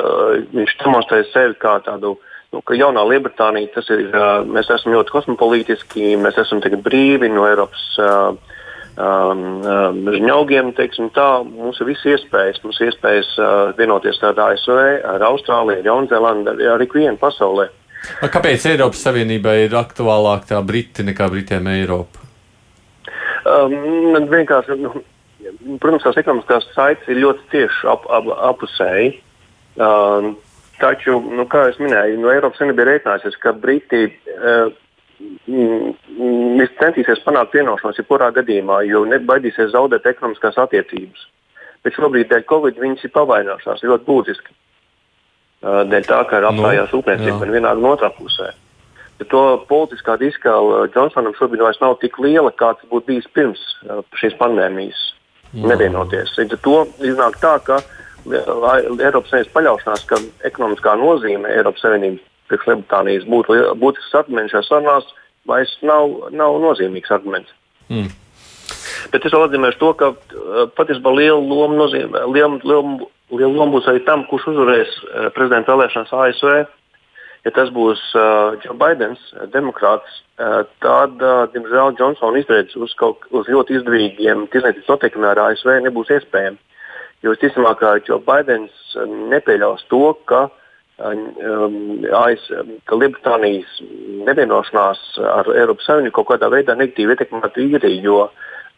[0.53, 2.13] viņš demonstrē sevi kā tādu
[2.53, 4.15] nu, ka jaunā Lielbritānija, ir,
[4.47, 8.55] mēs esam ļoti kosmopolītiski, mēs esam brīvi no Eiropas uh,
[9.00, 12.62] um, um, žņaugiem, teiksim tā, mums ir visi iespējas.
[12.66, 14.80] Mums ir iespējas uh, vienoties ar ASV,
[15.14, 17.70] ar Austrāliju, ar Jaunzēlandi, ar, ar ikvienu pasaulē.
[18.32, 22.28] Kāpēc Eiropas Savienībai ir aktuālāk tā Briti nekā Britiem Eiropa?
[23.50, 24.93] Um, vienkārši, nu,
[25.82, 29.18] protams, tās ekonomiskās saites ir ļoti cieši ap, ap, apusēji.
[29.80, 30.34] Um,
[30.80, 34.72] taču, nu, kā jau minēju, no Eiropas Savienība ir rēķinājusies, ka Briti uh,
[35.20, 41.28] mm, centīsies panākt vienošanos jebkurā gadījumā, jo nebaidīsies zaudēt ekonomiskās attiecības.
[41.84, 44.57] Bet šobrīd dēļ Covid viņas ir pavainājušās ļoti būtiski
[45.59, 48.51] dēļ tā, ka ir nu, apstājās nu, rūpniecība gan vienā, gan otrā pusē.
[49.20, 53.63] Ja to politiskā diskāla Džonsonam šobrīd vairs nav tik liela, kā tas būtu bijis pirms
[54.15, 55.01] šīs pandēmijas.
[55.51, 55.65] Jā.
[55.74, 56.36] Nevienoties.
[56.38, 56.76] Līdz ar to
[57.09, 57.82] iznāk tā, ka
[58.30, 65.14] Eiropas Savienības paļaušanās, ka ekonomiskā nozīme Eiropas Savienības priekšlietotājs būtu būtisks arguments šajās sarunās,
[65.50, 67.54] vairs nav, nav nozīmīgs arguments.
[67.89, 68.12] Mm.
[69.14, 70.12] Bet es vēl atzīmēšu to, ka
[70.78, 75.74] patiesībā liela loma nozīmē, liela, liela liela loma būs arī tam, kurš uzvarēs uh, prezidenta
[75.74, 76.54] vēlēšanās ASV.
[77.47, 82.95] Ja tas būs uh, Joe Bidenis, uh, demokrāts, uh, tad, uh, diemžēl, Džonsona izredzes uz,
[83.00, 86.60] kaut, uz ļoti izdevīgiem tirsniecības noteikumiem ar ASV nebūs iespējama.
[87.24, 88.95] Jo visticamāk, Joe Bidenis
[89.32, 90.54] nepieļaus to, ka, um,
[91.00, 92.45] AS,
[92.89, 93.80] ka Lielbritānijas
[94.28, 98.22] nevienošanās ar Eiropas Savienību kaut kādā veidā negatīvi ietekmētu īriju, jo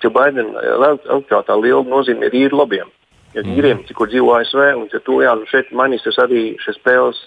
[0.01, 2.89] Joe Bidenim elektorātā liela nozīme ir īri lobbyiem
[3.35, 3.55] ja mm.
[3.57, 7.19] īriem, kur dzīvo ASV, un to, jā, nu šeit mainīsies arī šie spēles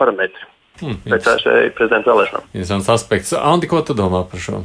[0.00, 0.50] parametri.
[0.80, 2.46] Hmm, pēc ASV prezidenta vēlēšanām.
[2.50, 3.34] Interesants aspekts.
[3.38, 4.64] Andi, ko tu domā par šo?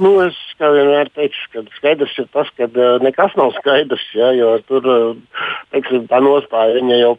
[0.00, 4.06] Nu, es kā vienmēr teikšu, ka skaidrs ir tas, ka uh, nekas nav skaidrs.
[4.16, 5.44] Ja, jo tur uh,
[5.74, 7.12] teiksim, tā nostāja jau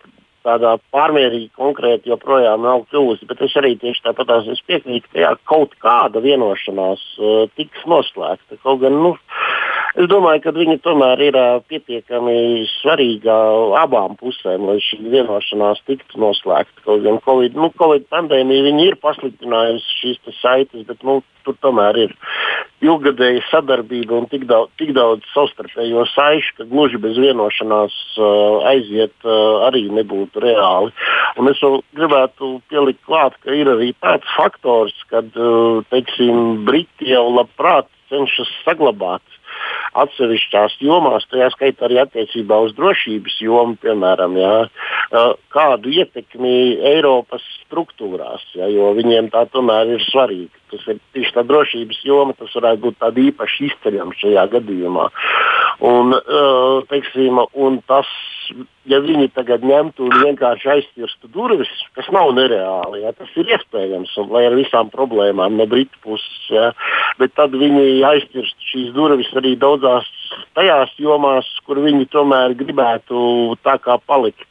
[0.46, 3.28] tādā pārmērīgi konkrēti joprojām nav kļuvusi.
[3.30, 4.34] Bet es arī tieši tāpat
[4.68, 8.60] piekrītu, ka jā, kaut kāda vienošanās uh, tiks noslēgta.
[8.64, 9.16] Kaut gan nu,
[10.00, 11.38] Es domāju, ka viņa tomēr ir
[11.68, 13.34] pietiekami svarīga
[13.82, 16.86] abām pusēm, lai šī vienošanās tiktu noslēgta.
[16.86, 22.16] Kaut gan Covid, nu, Covid pandēmija ir pasliktinājusi šīs saites, bet nu, tur tomēr ir
[22.86, 29.14] ilgadēja sadarbība un tik daudz, tik daudz savstarpējo saišu, ka gluži bez vienošanās uh, aiziet
[29.28, 30.96] uh, arī nebūtu reāli.
[31.42, 31.60] Un es
[31.98, 38.50] gribētu pielikt klāt, ka ir arī tāds faktors, ka uh, teiksim, Briti jau labprāt cenšas
[38.64, 39.24] saglabāt
[40.04, 44.56] atsevišķās jomās, tajā skaitā arī attiecībā uz drošības jomu, piemēram, jā,
[45.52, 46.56] kādu ietekmi
[46.94, 50.56] Eiropas struktūrās, jā, jo viņiem tā tomēr ir svarīga.
[50.72, 55.10] Tas ir tieši tā drošības joma, tas varētu būt tāda īpaši izceļama šajā gadījumā.
[55.88, 56.16] Un,
[56.92, 58.08] teiksim, un tas
[58.90, 64.14] ja viņi tagad ņemtu un vienkārši aizcirstu durvis, kas nav nereāli, ja, tas ir iespējams,
[64.22, 66.72] un, lai ar visām problēmām no Britu puses, ja,
[67.22, 70.08] bet tad viņi aizcirstu šīs durvis arī daudzās
[70.58, 74.48] tajās jomās, kur viņi tomēr gribētu tā kā palikt.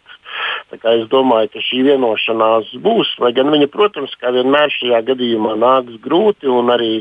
[0.71, 5.99] Es domāju, ka šī vienošanās būs, lai gan viņa, protams, kā vienmēr šajā gadījumā nāks
[6.05, 6.93] grūti, un arī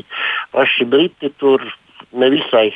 [0.50, 1.62] paši Briti tur
[2.10, 2.72] nevisai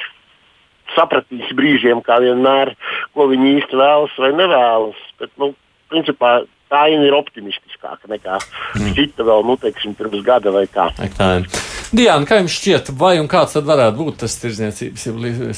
[0.96, 2.74] sapratīs brīžiem, kā vienmēr,
[3.14, 5.00] ko viņi īsti vēlas vai nevēlas.
[5.20, 5.52] Bet, nu,
[5.92, 6.36] principā,
[6.72, 8.94] tā ir optimistiskāka nekā mm.
[8.96, 10.88] šita vēl, nu, teiksim, pirms gada vai kā.
[11.18, 11.50] Tā ir.
[11.94, 15.04] Diana, kā jums šķiet, vai un kāds tad varētu būt tas tirdzniecības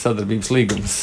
[0.03, 0.99] sadarbības līgums?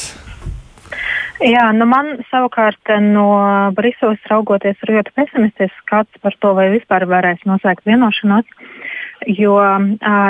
[1.42, 3.26] Jā, nu man savukārt no
[3.74, 8.46] Briseles raugoties ir ļoti pesimistisks skats par to, vai vispār varēs noslēgt vienošanos.
[8.46, 8.84] Uh,
[9.26, 9.84] jo uh,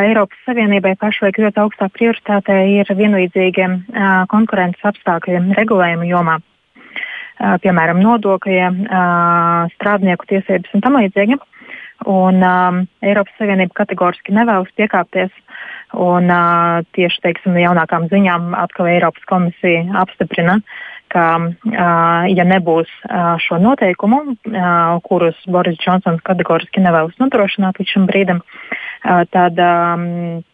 [0.04, 6.38] Eiropas Savienībai pašlaik ļoti augstā prioritāte ir vienlīdzīgiem uh, konkurences apstākļiem regulējuma jomā.
[6.38, 6.44] Uh,
[7.62, 8.84] piemēram, nodokļiem,
[9.74, 11.38] strādnieku tiesības un tam līdzīgi.
[12.10, 15.32] Un um, Eiropas Savienība kategoriski nevēlas piekāpties.
[15.94, 20.58] Un, uh, tieši teiksim, jaunākām ziņām atkal Eiropas komisija apstiprina,
[21.14, 27.94] ka, uh, ja nebūs uh, šo noteikumu, uh, kurus Boris Džonsons kategoriski nevēlas nodrošināt līdz
[27.94, 29.58] šim brīdim, uh, tad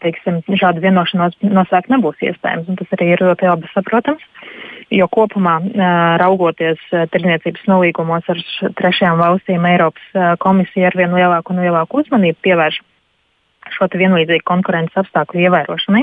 [0.03, 2.71] teiksim, šāda vienošanās noslēgt nebūs iespējams.
[2.81, 4.25] Tas arī ir ļoti labi saprotams.
[4.91, 5.61] Jo kopumā,
[6.19, 8.41] raugoties tirdzniecības nolīgumos ar
[8.81, 12.81] trešajām valstīm, Eiropas komisija ar vien lielāku un lielāku uzmanību pievērš
[13.77, 16.03] šo vienlīdzīgu konkurences apstākļu ievērošanai.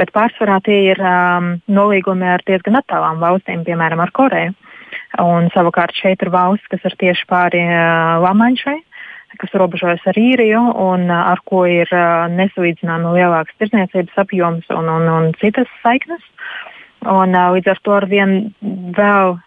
[0.00, 4.54] Bet pārsvarā tie ir um, nolīgumi ar diezgan attālām valstīm, piemēram, ar Koreju.
[5.22, 8.78] Un savukārt šeit ir valsts, kas ir tieši pāri uh, Lamanšai,
[9.38, 11.90] kas robežojas ar īriju un ar ko ir
[12.34, 16.24] nesalīdzināmi lielāks tirdzniecības apjoms un, un, un citas saiknes.
[17.08, 18.34] Un, līdz ar to ar vien
[18.96, 19.38] vēl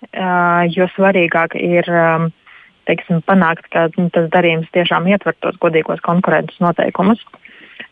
[0.74, 1.90] jo svarīgāk ir
[2.90, 7.22] teiksim, panākt, ka tas darījums tiešām ietver tos godīgos konkurences noteikumus.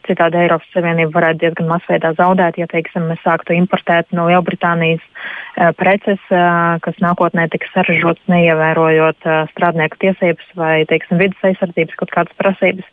[0.08, 5.72] Citādi Eiropas Savienība varētu diezgan masveidā zaudēt, ja teiksim, mēs sāktu importēt no Lielbritānijas uh,
[5.78, 12.16] preces, uh, kas nākotnē tiks saražotas neievērojot uh, strādnieku tiesības vai teiksim, vidas aizsardzības kaut
[12.16, 12.88] kādas prasības,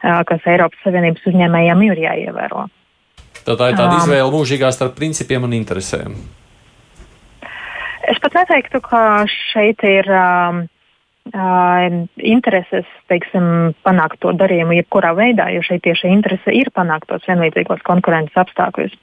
[0.00, 2.66] kas Eiropas Savienības uzņēmējiem ir jāievēro.
[3.44, 6.16] Tā, tā ir tāda um, izvēle mūžīgā starp principiem un interesēm.
[8.10, 10.08] Es pat neteiktu, ka šeit ir.
[10.08, 10.64] Um,
[11.30, 17.84] intereses teiksim, panākt to darījumu jebkurā veidā, jo šeit tieši interese ir panākt tos vienlīdzīgos
[17.86, 18.96] konkurences apstākļus.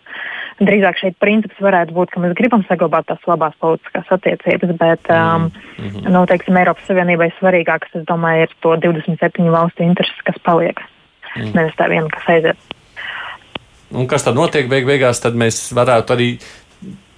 [0.59, 5.47] Drīzāk šeit princips varētu būt, ka mēs gribam saglabāt tās labās politiskās attiecības, bet um,
[5.77, 6.09] mm -hmm.
[6.11, 10.81] nu, teiksim, Eiropas Savienībai svarīgākas, es domāju, ir to 27 valstu intereses, kas paliek.
[11.35, 11.53] Mm.
[11.53, 12.57] Nevis tā viena, kas aiziet.
[13.91, 16.39] Un kas tad notiek beig beigās, tad mēs varētu arī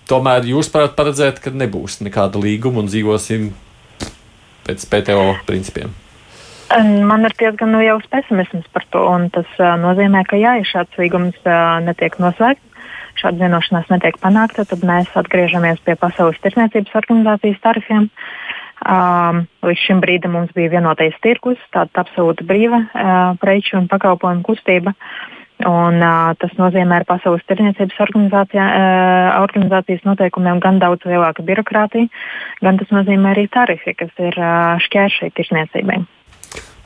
[0.09, 3.49] tomēr jūs paredzēt, ka nebūs nekāda līguma un dzīvosim
[4.69, 5.91] pēc PTO principiem?
[7.09, 10.99] Man ir diezgan liels pesimisms par to, un tas uh, nozīmē, ka jā, ja šāds
[11.01, 12.85] līgums uh, netiek noslēgts,
[13.17, 18.07] šāda vienošanās netiek panākta, tad mēs atgriežamies pie Pasaules tirdzniecības organizācijas tarifiem.
[18.79, 24.45] Um, līdz šim brīdim mums bija vienotais tirgus, tāda absolūti brīva uh, preču un pakalpojumu
[24.45, 24.93] kustība.
[24.93, 32.07] Uh, Un, uh, tas nozīmē, ka Pasaules tirdzniecības uh, organizācijas noteikumiem gan daudz lielāka birokrātija,
[32.63, 35.99] gan tas nozīmē arī tarifi, kas ir uh, šķēršļi tirdzniecībai.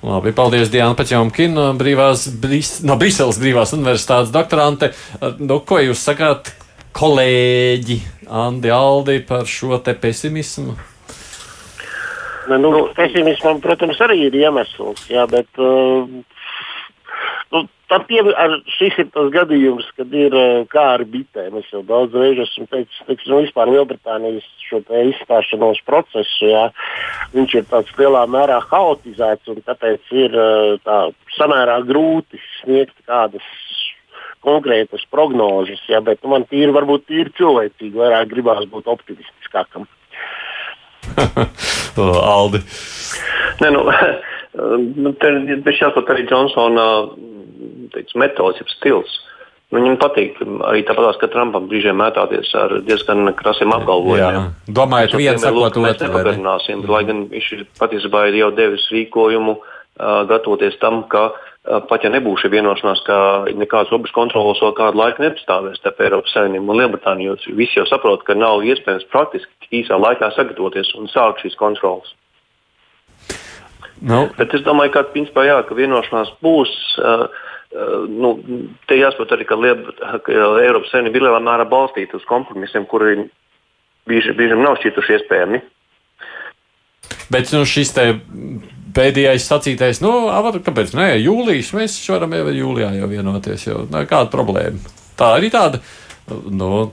[0.03, 4.89] Labi, paldies Diana Paķomkina no, brīvās, Bris, no Briseles Brīvās Universitātes doktorante.
[5.37, 6.49] Nu, ko jūs sakāt,
[6.97, 10.73] kolēģi Andi Aldi, par šo te pesimismu?
[12.49, 16.03] Nu, nu, pesimismam, protams, arī ir iemesls, jā, bet uh,
[17.55, 18.23] nu, Tad pie,
[18.73, 20.33] šis ir tas gadījums, kad ir
[20.71, 21.59] kā ar bitēm.
[21.59, 24.47] Es jau daudz reižu esmu teicis, ka nu, vispār Lielbritānijas
[25.11, 26.63] izstāšanos procesu, jā,
[27.35, 30.39] viņš ir tāds lielā mērā haotizēts un tāpēc ir
[30.87, 30.97] tā,
[31.35, 33.45] samērā grūti sniegt kādas
[34.41, 39.85] konkrētas prognozes, jā, bet nu, man tīri, varbūt tīri cilvēcīgi vairāk gribās būt optimistiskākam.
[42.33, 42.63] Aldi.
[43.61, 43.85] Nē, nu,
[44.53, 46.87] nu, te ir jāsaka arī Džonsona
[47.93, 49.19] teiks, metods, jeb stils.
[49.73, 50.37] Nu, viņam patīk
[50.69, 54.51] arī tāpat, ka Trumpam brīžiem mētāties ar diezgan krasiem apgalvojumiem.
[54.69, 60.77] Domājot, viens sakot, mēs nepagarināsim, lai gan viņš ir patiesībā jau devis rīkojumu, uh, gatavoties
[60.81, 61.31] tam, ka
[61.89, 63.17] pat ja nebūs šī vienošanās, ka
[63.55, 67.85] nekādas robežu kontrolas vēl kādu laiku nepastāvēs starp Eiropas Savienību un Lielbritāniju, jo visi jau
[67.87, 72.11] saprot, ka nav iespējams praktiski īsā laikā sagatavoties un sākt šīs kontrolas.
[74.01, 74.25] No.
[74.37, 76.73] Bet es domāju, ka, principā, jā, ka vienošanās būs.
[76.97, 77.27] Uh,
[77.75, 78.33] uh, nu,
[78.89, 79.85] te jāsaprot arī, ka, Lieb,
[80.25, 83.27] ka Eiropas Savienība ir lielā mērā balstīta uz kompromisiem, kuri
[84.09, 85.63] bieži, bieži nav šķituši iespējami.
[87.33, 88.07] Bet nu, šis te
[88.93, 94.05] pēdējais sacītais, nu, avar, kāpēc nē, jūlijas mēs varam jau jūlijā jau vienoties, jo nē,
[94.09, 94.93] kāda problēma.
[95.17, 95.81] Tā arī tāda
[96.29, 96.91] nu,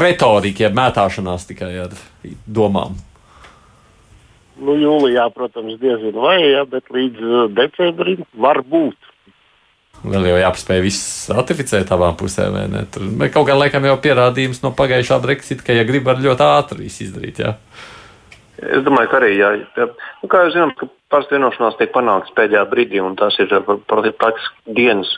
[0.00, 1.94] retorika, jeb mētāšanās tikai ar
[2.46, 2.98] domām.
[4.58, 8.96] Nu, jūlijā, protams, diezgan vai, ja, bet līdz uh, decembrim var būt.
[9.98, 12.84] Vēl jau jāpaspēj viss ratificēt abām pusēm, ne?
[12.92, 16.86] Tur kaut kā laikam jau pierādījums no pagājušā Brexit, ka, ja grib, var ļoti ātri
[16.86, 17.40] izdarīt.
[17.42, 17.56] Jā.
[18.58, 19.50] Es domāju, ka arī, jā.
[20.22, 24.76] Nu, kā jūs zināt, ka parasti vienošanās tiek panāktas pēdējā brīdī, un tas ir praktiski
[24.78, 25.10] dienas.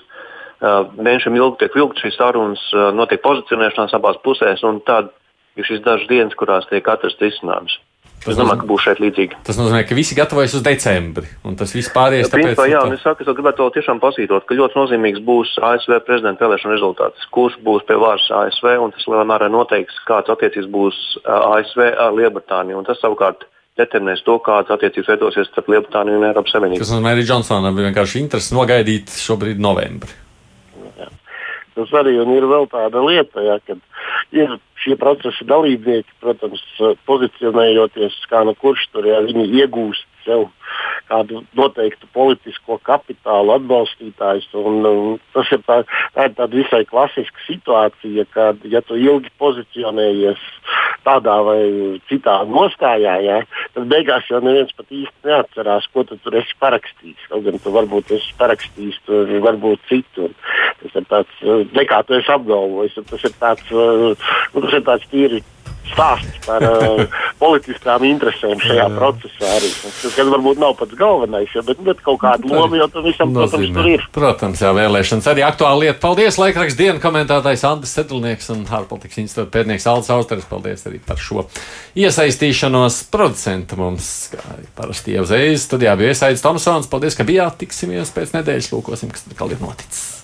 [0.60, 2.64] Mēnešiem ilgi tiek vilkt šīs sarunas,
[2.96, 5.12] notiek pozicionēšanās abās pusēs, un tad
[5.60, 7.78] ir šīs dažas dienas, kurās tiek atrasts risinājums.
[8.20, 9.38] Tas es domāju, ka būs šeit līdzīgi.
[9.48, 12.50] Tas nozīmē, ka visi gatavojas uz decembri, un tas viss pārējais tāpēc.
[12.50, 16.02] Principā, jā, un es saku, es gribētu vēl tiešām pasītot, ka ļoti nozīmīgs būs ASV
[16.04, 17.24] prezidenta vēlēšana rezultāts.
[17.32, 22.12] Kurš būs pie varas ASV, un tas lielā mērā noteiks, kāds attiecības būs ASV ar
[22.18, 22.82] Lielbritāniju.
[22.82, 23.48] Un tas savukārt
[23.80, 26.84] determinēs to, kādas attiecības veidosies starp Lielbritāniju un Eiropas Savienību.
[26.84, 30.12] Tas nozīmē, arī Džonsonam vienkārši interesi nogaidīt šobrīd novembri.
[31.00, 31.08] Jā.
[31.78, 33.80] Tas arī ir vēl tāda lieta, ja, kad
[34.36, 36.62] ir šie procesa dalībnieki, protams,
[37.08, 40.48] pozicionējoties kā no kurš tur, ja viņi iegūst sev
[41.10, 44.46] kādu noteiktu politisko kapitālu atbalstītājus.
[44.60, 45.80] Un, un tas ir, tā,
[46.14, 50.44] tā ir tāda visai klasiska situācija, kad, ja tu ilgi pozicionējies
[51.06, 51.60] tādā vai
[52.10, 53.38] citā nostājā, ja,
[53.74, 57.28] tad beigās jau neviens pat īsti neatcerās, ko tu tur esi parakstījis.
[57.32, 60.30] Kaut gan tu varbūt esi parakstījis tur varbūt citu.
[60.82, 61.40] Tas ir tāds,
[61.76, 63.00] nekā tu esi apgalvojis.
[63.10, 64.12] Tas ir tāds, nu,
[64.60, 65.42] tas ir tāds tīri
[65.92, 67.02] stāsts par uh,
[67.42, 68.88] politiskām interesēm šajā jā.
[68.96, 69.50] procesā.
[69.58, 69.70] Arī.
[70.00, 73.72] Tas varbūt nav pats galvenais, ja, bet, bet kaut kāda loma jau tam visam, protams,
[73.76, 74.06] tur ir.
[74.14, 75.98] Protams, jā, vēlēšanas arī aktuāla lieta.
[76.02, 80.48] Paldies, laikraksts dienas komentētājs Andris Sedlnieks un ārpolitikas institūta pētnieks Aldis Austeris.
[80.50, 81.46] Paldies arī par šo
[81.98, 83.02] iesaistīšanos.
[83.12, 84.44] Producenta mums, kā
[84.78, 86.90] parasti jau uzreiz, studijā bija iesaistīts Tomsons.
[86.92, 87.60] Paldies, ka bijāt.
[87.60, 90.19] Tiksimies pēc nedēļas, lūkosim, kas tad ir noticis.